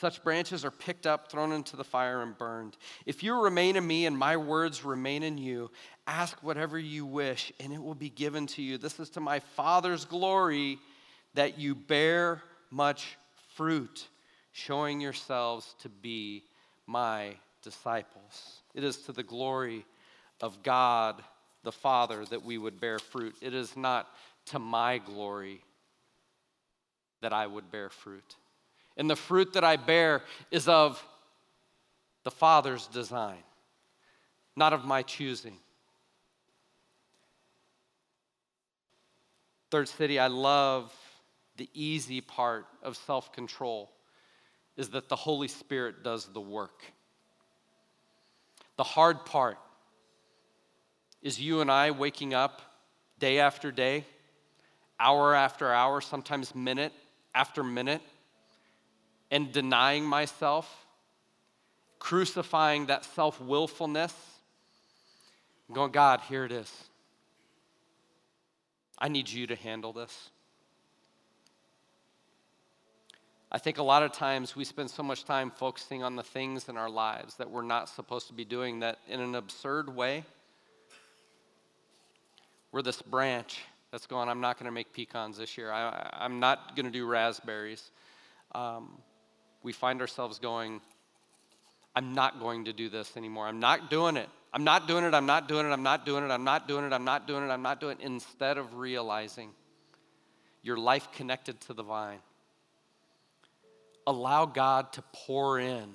Such 0.00 0.24
branches 0.24 0.64
are 0.64 0.72
picked 0.72 1.06
up, 1.06 1.30
thrown 1.30 1.52
into 1.52 1.76
the 1.76 1.84
fire, 1.84 2.22
and 2.22 2.36
burned. 2.36 2.76
If 3.06 3.22
you 3.22 3.40
remain 3.40 3.76
in 3.76 3.86
me 3.86 4.06
and 4.06 4.18
my 4.18 4.36
words 4.36 4.84
remain 4.84 5.22
in 5.22 5.38
you, 5.38 5.70
ask 6.08 6.42
whatever 6.42 6.76
you 6.76 7.06
wish, 7.06 7.52
and 7.60 7.72
it 7.72 7.80
will 7.80 7.94
be 7.94 8.10
given 8.10 8.48
to 8.48 8.62
you. 8.62 8.76
This 8.76 8.98
is 8.98 9.08
to 9.10 9.20
my 9.20 9.38
Father's 9.38 10.04
glory 10.04 10.78
that 11.34 11.58
you 11.58 11.76
bear 11.76 12.42
much 12.72 13.16
fruit 13.54 14.08
showing 14.50 15.00
yourselves 15.00 15.76
to 15.82 15.88
be 15.88 16.42
my 16.88 17.36
disciples. 17.62 18.62
It 18.74 18.82
is 18.82 18.96
to 19.02 19.12
the 19.12 19.22
glory 19.22 19.86
of 20.40 20.64
God 20.64 21.22
the 21.62 21.72
Father 21.72 22.24
that 22.26 22.44
we 22.44 22.58
would 22.58 22.80
bear 22.80 22.98
fruit. 22.98 23.36
It 23.40 23.54
is 23.54 23.76
not 23.76 24.08
to 24.46 24.58
my 24.58 24.98
glory 24.98 25.62
that 27.22 27.32
I 27.32 27.46
would 27.46 27.70
bear 27.70 27.90
fruit. 27.90 28.34
And 28.96 29.10
the 29.10 29.16
fruit 29.16 29.52
that 29.54 29.64
I 29.64 29.76
bear 29.76 30.22
is 30.50 30.68
of 30.68 31.04
the 32.22 32.30
Father's 32.30 32.86
design, 32.86 33.42
not 34.56 34.72
of 34.72 34.84
my 34.84 35.02
choosing. 35.02 35.58
Third 39.70 39.88
City, 39.88 40.18
I 40.18 40.28
love 40.28 40.92
the 41.56 41.68
easy 41.74 42.20
part 42.20 42.66
of 42.82 42.96
self 42.96 43.32
control 43.32 43.90
is 44.76 44.90
that 44.90 45.08
the 45.08 45.16
Holy 45.16 45.48
Spirit 45.48 46.02
does 46.02 46.26
the 46.26 46.40
work. 46.40 46.84
The 48.76 48.84
hard 48.84 49.24
part 49.24 49.58
is 51.22 51.40
you 51.40 51.60
and 51.60 51.70
I 51.70 51.92
waking 51.92 52.34
up 52.34 52.60
day 53.18 53.38
after 53.38 53.70
day, 53.70 54.04
hour 54.98 55.34
after 55.34 55.72
hour, 55.72 56.00
sometimes 56.00 56.54
minute 56.54 56.92
after 57.34 57.62
minute, 57.62 58.02
and 59.30 59.52
denying 59.52 60.04
myself, 60.04 60.86
crucifying 61.98 62.86
that 62.86 63.04
self 63.04 63.40
willfulness, 63.40 64.14
going, 65.72 65.92
God, 65.92 66.20
here 66.28 66.44
it 66.44 66.52
is. 66.52 66.72
I 68.98 69.08
need 69.08 69.28
you 69.28 69.46
to 69.48 69.56
handle 69.56 69.92
this. 69.92 70.30
I 73.50 73.58
think 73.58 73.78
a 73.78 73.82
lot 73.84 74.02
of 74.02 74.10
times 74.10 74.56
we 74.56 74.64
spend 74.64 74.90
so 74.90 75.04
much 75.04 75.24
time 75.24 75.50
focusing 75.50 76.02
on 76.02 76.16
the 76.16 76.24
things 76.24 76.68
in 76.68 76.76
our 76.76 76.90
lives 76.90 77.36
that 77.36 77.48
we're 77.48 77.62
not 77.62 77.88
supposed 77.88 78.26
to 78.26 78.32
be 78.32 78.44
doing 78.44 78.80
that 78.80 78.98
in 79.08 79.20
an 79.20 79.36
absurd 79.36 79.94
way. 79.94 80.24
We're 82.72 82.82
this 82.82 83.00
branch 83.00 83.60
that's 83.92 84.08
going, 84.08 84.28
I'm 84.28 84.40
not 84.40 84.58
going 84.58 84.66
to 84.66 84.72
make 84.72 84.92
pecans 84.92 85.38
this 85.38 85.56
year. 85.56 85.70
I, 85.70 86.24
am 86.24 86.40
not 86.40 86.74
going 86.74 86.86
to 86.86 86.90
do 86.90 87.06
raspberries. 87.06 87.92
Um, 88.56 88.98
we 89.64 89.72
find 89.72 90.00
ourselves 90.00 90.38
going, 90.38 90.80
I'm 91.96 92.14
not 92.14 92.38
going 92.38 92.66
to 92.66 92.72
do 92.72 92.88
this 92.88 93.16
anymore. 93.16 93.48
I'm 93.48 93.58
not 93.58 93.90
doing 93.90 94.16
it. 94.16 94.28
I'm 94.52 94.62
not 94.62 94.86
doing 94.86 95.04
it. 95.04 95.14
I'm 95.14 95.26
not 95.26 95.48
doing 95.48 95.66
it. 95.66 95.70
I'm 95.70 95.82
not 95.82 96.06
doing 96.06 96.22
it. 96.22 96.30
I'm 96.30 96.44
not 96.44 96.68
doing 96.68 96.84
it. 96.84 96.92
I'm 96.92 97.04
not 97.04 97.26
doing 97.26 97.42
it. 97.42 97.48
I'm 97.48 97.62
not 97.62 97.80
doing 97.80 97.98
it. 97.98 98.04
Instead 98.04 98.58
of 98.58 98.76
realizing 98.76 99.50
your 100.62 100.76
life 100.76 101.10
connected 101.12 101.60
to 101.62 101.74
the 101.74 101.82
vine 101.82 102.20
allow 104.06 104.44
God 104.44 104.92
to 104.92 105.02
pour 105.12 105.58
in 105.58 105.88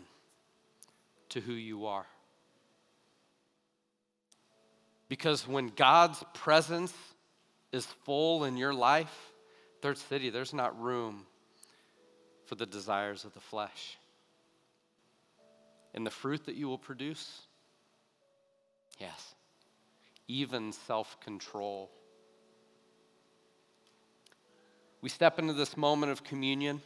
to 1.29 1.39
who 1.39 1.53
you 1.53 1.85
are. 1.85 2.07
Because 5.09 5.47
when 5.47 5.67
God's 5.67 6.23
presence 6.33 6.93
is 7.71 7.85
full 7.85 8.45
in 8.45 8.57
your 8.57 8.73
life, 8.73 9.31
Third 9.81 9.99
City, 9.99 10.31
there's 10.31 10.53
not 10.53 10.79
room 10.81 11.25
for 12.49 12.55
the 12.55 12.65
desires 12.65 13.25
of 13.25 13.33
the 13.35 13.39
flesh. 13.39 13.99
And 15.93 16.05
the 16.05 16.11
fruit 16.11 16.47
that 16.47 16.55
you 16.55 16.67
will 16.67 16.79
produce, 16.79 17.43
yes, 18.99 19.35
even 20.27 20.73
self 20.73 21.19
control. 21.19 21.91
We 25.01 25.09
step 25.09 25.37
into 25.37 25.53
this 25.53 25.77
moment 25.77 26.11
of 26.11 26.23
communion. 26.23 26.81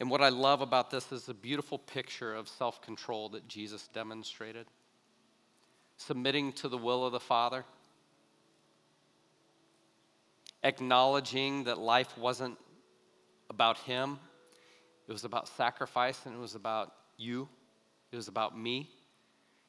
And 0.00 0.10
what 0.10 0.22
I 0.22 0.30
love 0.30 0.62
about 0.62 0.90
this 0.90 1.12
is 1.12 1.26
the 1.26 1.34
beautiful 1.34 1.78
picture 1.78 2.34
of 2.34 2.48
self 2.48 2.80
control 2.80 3.28
that 3.30 3.46
Jesus 3.46 3.88
demonstrated 3.88 4.66
submitting 5.98 6.52
to 6.52 6.68
the 6.68 6.78
will 6.78 7.04
of 7.04 7.12
the 7.12 7.20
Father, 7.20 7.64
acknowledging 10.64 11.64
that 11.64 11.78
life 11.78 12.16
wasn't 12.18 12.58
about 13.52 13.76
Him, 13.78 14.18
it 15.06 15.12
was 15.12 15.24
about 15.24 15.46
sacrifice 15.46 16.20
and 16.24 16.34
it 16.34 16.38
was 16.38 16.54
about 16.54 16.92
you, 17.18 17.48
it 18.10 18.16
was 18.16 18.28
about 18.28 18.58
me, 18.58 18.88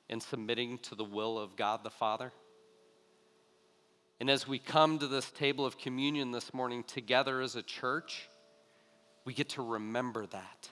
and 0.10 0.24
submitting 0.24 0.78
to 0.80 0.96
the 0.96 1.04
will 1.04 1.38
of 1.38 1.56
God 1.56 1.84
the 1.84 1.90
Father. 1.90 2.32
And 4.20 4.30
as 4.30 4.48
we 4.48 4.58
come 4.58 5.00
to 5.00 5.08
this 5.08 5.30
table 5.32 5.66
of 5.66 5.78
communion 5.78 6.32
this 6.32 6.54
morning 6.54 6.84
together 6.84 7.42
as 7.42 7.58
a 7.58 7.62
church, 7.62 8.30
we 9.26 9.34
get 9.34 9.50
to 9.50 9.62
remember 9.62 10.26
that. 10.28 10.70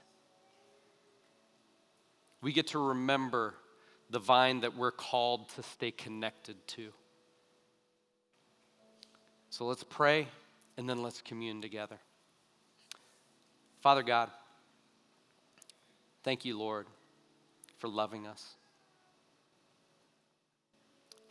We 2.41 2.53
get 2.53 2.67
to 2.67 2.79
remember 2.79 3.55
the 4.09 4.19
vine 4.19 4.61
that 4.61 4.77
we're 4.77 4.91
called 4.91 5.49
to 5.49 5.63
stay 5.63 5.91
connected 5.91 6.55
to. 6.67 6.91
So 9.49 9.65
let's 9.65 9.83
pray 9.83 10.27
and 10.77 10.89
then 10.89 11.03
let's 11.03 11.21
commune 11.21 11.61
together. 11.61 11.99
Father 13.81 14.03
God, 14.03 14.29
thank 16.23 16.45
you, 16.45 16.57
Lord, 16.57 16.85
for 17.77 17.87
loving 17.87 18.27
us. 18.27 18.55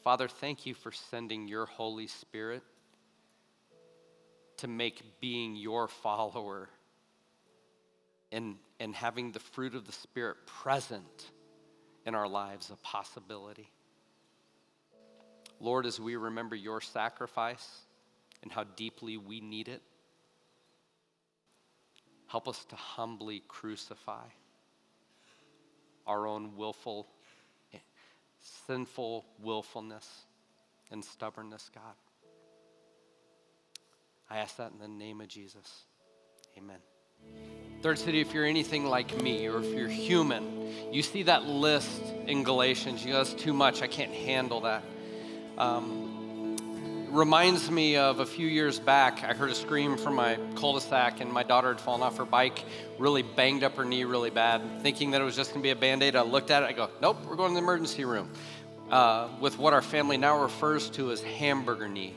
Father, 0.02 0.26
thank 0.26 0.66
you 0.66 0.74
for 0.74 0.90
sending 0.90 1.46
your 1.46 1.66
Holy 1.66 2.08
Spirit 2.08 2.62
to 4.56 4.66
make 4.66 5.20
being 5.20 5.54
your 5.54 5.86
follower 5.86 6.68
and, 8.32 8.56
and 8.80 8.96
having 8.96 9.30
the 9.30 9.38
fruit 9.38 9.76
of 9.76 9.86
the 9.86 9.92
Spirit 9.92 10.36
present 10.46 11.30
in 12.04 12.16
our 12.16 12.28
lives 12.28 12.70
a 12.70 12.76
possibility. 12.76 13.70
Lord, 15.60 15.86
as 15.86 16.00
we 16.00 16.16
remember 16.16 16.56
your 16.56 16.80
sacrifice 16.80 17.82
and 18.42 18.50
how 18.50 18.64
deeply 18.64 19.18
we 19.18 19.40
need 19.40 19.68
it, 19.68 19.82
help 22.30 22.46
us 22.46 22.64
to 22.66 22.76
humbly 22.76 23.42
crucify 23.48 24.24
our 26.06 26.28
own 26.28 26.56
willful, 26.56 27.08
sinful 28.40 29.24
willfulness 29.42 30.08
and 30.92 31.04
stubbornness, 31.04 31.70
God. 31.74 31.82
I 34.30 34.38
ask 34.38 34.56
that 34.58 34.70
in 34.70 34.78
the 34.78 34.86
name 34.86 35.20
of 35.20 35.26
Jesus. 35.26 35.84
Amen. 36.56 36.78
Third 37.82 37.98
City, 37.98 38.20
if 38.20 38.32
you're 38.32 38.44
anything 38.44 38.86
like 38.86 39.20
me 39.20 39.48
or 39.48 39.58
if 39.60 39.74
you're 39.74 39.88
human, 39.88 40.92
you 40.92 41.02
see 41.02 41.24
that 41.24 41.44
list 41.44 42.00
in 42.26 42.44
Galatians. 42.44 43.04
You 43.04 43.12
go, 43.12 43.24
that's 43.24 43.34
too 43.34 43.52
much. 43.52 43.82
I 43.82 43.88
can't 43.88 44.12
handle 44.12 44.60
that. 44.60 44.84
Um, 45.58 46.19
reminds 47.10 47.70
me 47.70 47.96
of 47.96 48.20
a 48.20 48.26
few 48.26 48.46
years 48.46 48.78
back. 48.78 49.24
I 49.24 49.34
heard 49.34 49.50
a 49.50 49.54
scream 49.54 49.96
from 49.96 50.14
my 50.14 50.38
cul-de-sac, 50.54 51.20
and 51.20 51.32
my 51.32 51.42
daughter 51.42 51.68
had 51.68 51.80
fallen 51.80 52.02
off 52.02 52.16
her 52.18 52.24
bike, 52.24 52.64
really 52.98 53.22
banged 53.22 53.64
up 53.64 53.76
her 53.76 53.84
knee 53.84 54.04
really 54.04 54.30
bad. 54.30 54.62
Thinking 54.82 55.10
that 55.12 55.20
it 55.20 55.24
was 55.24 55.36
just 55.36 55.50
going 55.50 55.60
to 55.60 55.66
be 55.66 55.70
a 55.70 55.76
band-aid, 55.76 56.16
I 56.16 56.22
looked 56.22 56.50
at 56.50 56.62
it. 56.62 56.66
I 56.66 56.72
go, 56.72 56.88
nope, 57.00 57.18
we're 57.26 57.36
going 57.36 57.50
to 57.50 57.54
the 57.54 57.60
emergency 57.60 58.04
room. 58.04 58.30
Uh, 58.90 59.28
with 59.40 59.56
what 59.56 59.72
our 59.72 59.82
family 59.82 60.16
now 60.16 60.42
refers 60.42 60.90
to 60.90 61.12
as 61.12 61.22
hamburger 61.22 61.88
knee. 61.88 62.12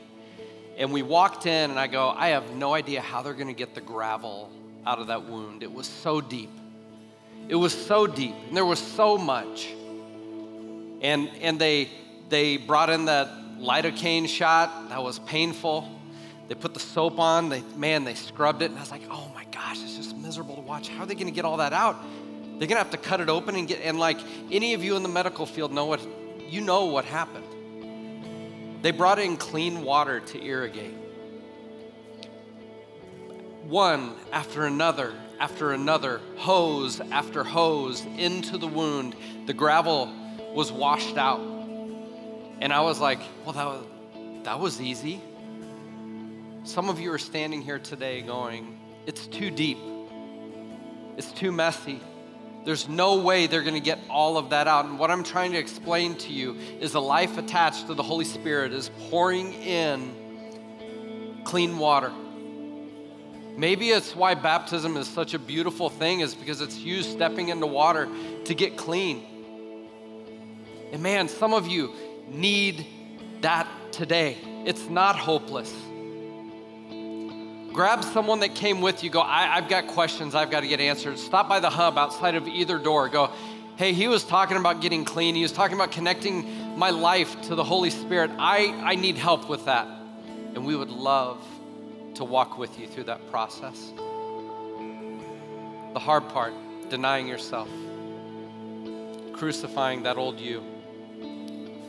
And 0.76 0.92
we 0.92 1.02
walked 1.02 1.46
in, 1.46 1.70
and 1.70 1.78
I 1.78 1.86
go, 1.86 2.08
I 2.08 2.28
have 2.28 2.50
no 2.56 2.74
idea 2.74 3.00
how 3.00 3.22
they're 3.22 3.32
going 3.32 3.46
to 3.46 3.52
get 3.54 3.76
the 3.76 3.80
gravel 3.80 4.50
out 4.84 4.98
of 4.98 5.06
that 5.06 5.24
wound. 5.24 5.62
It 5.62 5.72
was 5.72 5.86
so 5.86 6.20
deep. 6.20 6.50
It 7.48 7.54
was 7.54 7.72
so 7.72 8.08
deep, 8.08 8.34
and 8.48 8.56
there 8.56 8.64
was 8.64 8.80
so 8.80 9.16
much. 9.16 9.68
And, 11.00 11.28
and 11.40 11.60
they, 11.60 11.90
they 12.28 12.56
brought 12.56 12.90
in 12.90 13.04
that 13.04 13.28
lidocaine 13.58 14.28
shot. 14.28 14.88
That 14.88 15.02
was 15.02 15.18
painful. 15.20 15.88
They 16.48 16.54
put 16.54 16.74
the 16.74 16.80
soap 16.80 17.18
on. 17.18 17.48
They, 17.48 17.62
man, 17.76 18.04
they 18.04 18.14
scrubbed 18.14 18.62
it. 18.62 18.70
And 18.70 18.78
I 18.78 18.80
was 18.80 18.90
like, 18.90 19.02
oh 19.10 19.30
my 19.34 19.44
gosh, 19.52 19.82
it's 19.82 19.96
just 19.96 20.16
miserable 20.16 20.56
to 20.56 20.60
watch. 20.60 20.88
How 20.88 21.02
are 21.02 21.06
they 21.06 21.14
going 21.14 21.26
to 21.26 21.32
get 21.32 21.44
all 21.44 21.58
that 21.58 21.72
out? 21.72 21.96
They're 22.58 22.68
going 22.68 22.70
to 22.70 22.76
have 22.76 22.90
to 22.90 22.98
cut 22.98 23.20
it 23.20 23.28
open 23.28 23.56
and 23.56 23.66
get, 23.66 23.80
and 23.80 23.98
like 23.98 24.18
any 24.50 24.74
of 24.74 24.84
you 24.84 24.96
in 24.96 25.02
the 25.02 25.08
medical 25.08 25.46
field 25.46 25.72
know 25.72 25.86
what, 25.86 26.00
you 26.48 26.60
know 26.60 26.86
what 26.86 27.04
happened. 27.04 27.46
They 28.82 28.90
brought 28.90 29.18
in 29.18 29.36
clean 29.36 29.82
water 29.82 30.20
to 30.20 30.44
irrigate 30.44 30.94
one 33.64 34.14
after 34.30 34.66
another 34.66 35.14
after 35.38 35.72
another, 35.72 36.20
hose 36.36 37.00
after 37.00 37.44
hose 37.44 38.04
into 38.16 38.58
the 38.58 38.66
wound. 38.66 39.14
The 39.46 39.52
gravel 39.52 40.12
was 40.54 40.70
washed 40.72 41.16
out. 41.16 41.40
And 42.60 42.72
I 42.72 42.80
was 42.80 43.00
like, 43.00 43.20
well, 43.44 43.52
that 43.52 43.66
was, 43.66 43.84
that 44.44 44.60
was 44.60 44.80
easy. 44.80 45.20
Some 46.64 46.88
of 46.88 47.00
you 47.00 47.12
are 47.12 47.18
standing 47.18 47.62
here 47.62 47.78
today 47.78 48.22
going, 48.22 48.78
it's 49.06 49.26
too 49.26 49.50
deep, 49.50 49.78
it's 51.16 51.32
too 51.32 51.52
messy. 51.52 52.00
There's 52.64 52.88
no 52.88 53.16
way 53.16 53.46
they're 53.46 53.62
going 53.62 53.74
to 53.74 53.80
get 53.80 53.98
all 54.08 54.38
of 54.38 54.50
that 54.50 54.66
out. 54.66 54.86
And 54.86 54.98
what 54.98 55.10
I'm 55.10 55.22
trying 55.22 55.52
to 55.52 55.58
explain 55.58 56.14
to 56.16 56.32
you 56.32 56.56
is 56.80 56.92
the 56.92 57.00
life 57.00 57.36
attached 57.36 57.88
to 57.88 57.94
the 57.94 58.02
Holy 58.02 58.24
Spirit 58.24 58.72
is 58.72 58.90
pouring 59.10 59.52
in 59.52 61.42
clean 61.44 61.78
water 61.78 62.10
Maybe 63.56 63.90
it's 63.90 64.16
why 64.16 64.34
baptism 64.34 64.96
is 64.96 65.06
such 65.06 65.32
a 65.32 65.38
beautiful 65.38 65.88
thing, 65.88 66.20
is 66.20 66.34
because 66.34 66.60
it's 66.60 66.78
you 66.78 67.02
stepping 67.02 67.50
into 67.50 67.66
water 67.66 68.08
to 68.46 68.54
get 68.54 68.76
clean. 68.76 69.24
And 70.92 71.02
man, 71.02 71.28
some 71.28 71.54
of 71.54 71.68
you 71.68 71.94
need 72.28 72.86
that 73.40 73.68
today. 73.92 74.36
It's 74.64 74.88
not 74.88 75.16
hopeless. 75.16 75.72
Grab 77.72 78.04
someone 78.04 78.40
that 78.40 78.54
came 78.54 78.80
with 78.80 79.02
you, 79.02 79.10
go, 79.10 79.20
I, 79.20 79.46
have 79.60 79.68
got 79.68 79.88
questions 79.88 80.34
I've 80.34 80.50
got 80.50 80.60
to 80.60 80.68
get 80.68 80.80
answered. 80.80 81.18
Stop 81.18 81.48
by 81.48 81.58
the 81.58 81.70
hub 81.70 81.98
outside 81.98 82.36
of 82.36 82.46
either 82.46 82.78
door. 82.78 83.08
Go, 83.08 83.30
hey, 83.76 83.92
he 83.92 84.06
was 84.06 84.22
talking 84.22 84.56
about 84.56 84.80
getting 84.80 85.04
clean. 85.04 85.34
He 85.34 85.42
was 85.42 85.50
talking 85.50 85.74
about 85.74 85.90
connecting 85.90 86.78
my 86.78 86.90
life 86.90 87.40
to 87.42 87.56
the 87.56 87.64
Holy 87.64 87.90
Spirit. 87.90 88.30
I, 88.38 88.66
I 88.84 88.94
need 88.94 89.16
help 89.16 89.48
with 89.48 89.64
that. 89.64 89.88
And 90.54 90.64
we 90.64 90.76
would 90.76 90.90
love 90.90 91.44
to 92.14 92.24
walk 92.24 92.58
with 92.58 92.78
you 92.78 92.86
through 92.86 93.04
that 93.04 93.28
process. 93.30 93.92
The 95.92 95.98
hard 95.98 96.28
part, 96.28 96.54
denying 96.90 97.26
yourself, 97.26 97.68
crucifying 99.32 100.04
that 100.04 100.16
old 100.16 100.38
you, 100.38 100.62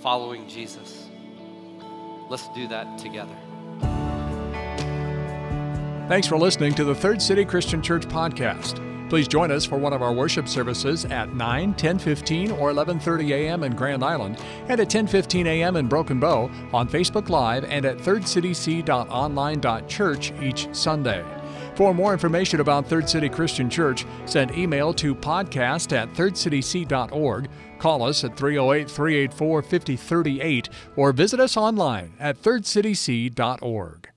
following 0.05 0.47
Jesus. 0.47 1.09
Let's 2.29 2.47
do 2.49 2.67
that 2.67 2.99
together. 2.99 3.35
Thanks 6.07 6.27
for 6.27 6.37
listening 6.37 6.75
to 6.75 6.83
the 6.83 6.93
Third 6.93 7.19
City 7.19 7.43
Christian 7.43 7.81
Church 7.81 8.03
podcast. 8.03 8.79
Please 9.09 9.27
join 9.27 9.49
us 9.49 9.65
for 9.65 9.79
one 9.79 9.93
of 9.93 10.03
our 10.03 10.13
worship 10.13 10.47
services 10.47 11.05
at 11.05 11.33
9, 11.33 11.73
10:15 11.73 12.51
or 12.59 12.71
11:30 12.71 13.31
a.m. 13.31 13.63
in 13.63 13.75
Grand 13.75 14.03
Island 14.03 14.37
and 14.69 14.79
at 14.79 14.89
10:15 14.89 15.47
a.m. 15.47 15.75
in 15.75 15.87
Broken 15.87 16.19
Bow 16.19 16.51
on 16.71 16.87
Facebook 16.87 17.29
Live 17.29 17.63
and 17.63 17.83
at 17.83 17.97
thirdcityc.online.church 17.97 20.33
each 20.39 20.67
Sunday. 20.71 21.25
For 21.75 21.95
more 21.95 22.13
information 22.13 22.61
about 22.61 22.87
Third 22.87 23.09
City 23.09 23.27
Christian 23.27 23.69
Church, 23.69 24.05
send 24.25 24.55
email 24.55 24.93
to 24.93 25.13
podcast 25.13 25.97
at 25.97 26.13
thirdcityc.org, 26.13 27.49
call 27.85 28.01
us 28.01 28.23
at 28.23 28.35
308 28.35 28.89
384 28.89 29.61
5038, 29.61 30.69
or 30.95 31.11
visit 31.11 31.39
us 31.39 31.55
online 31.55 32.13
at 32.19 32.41
thirdcityc.org. 32.41 34.09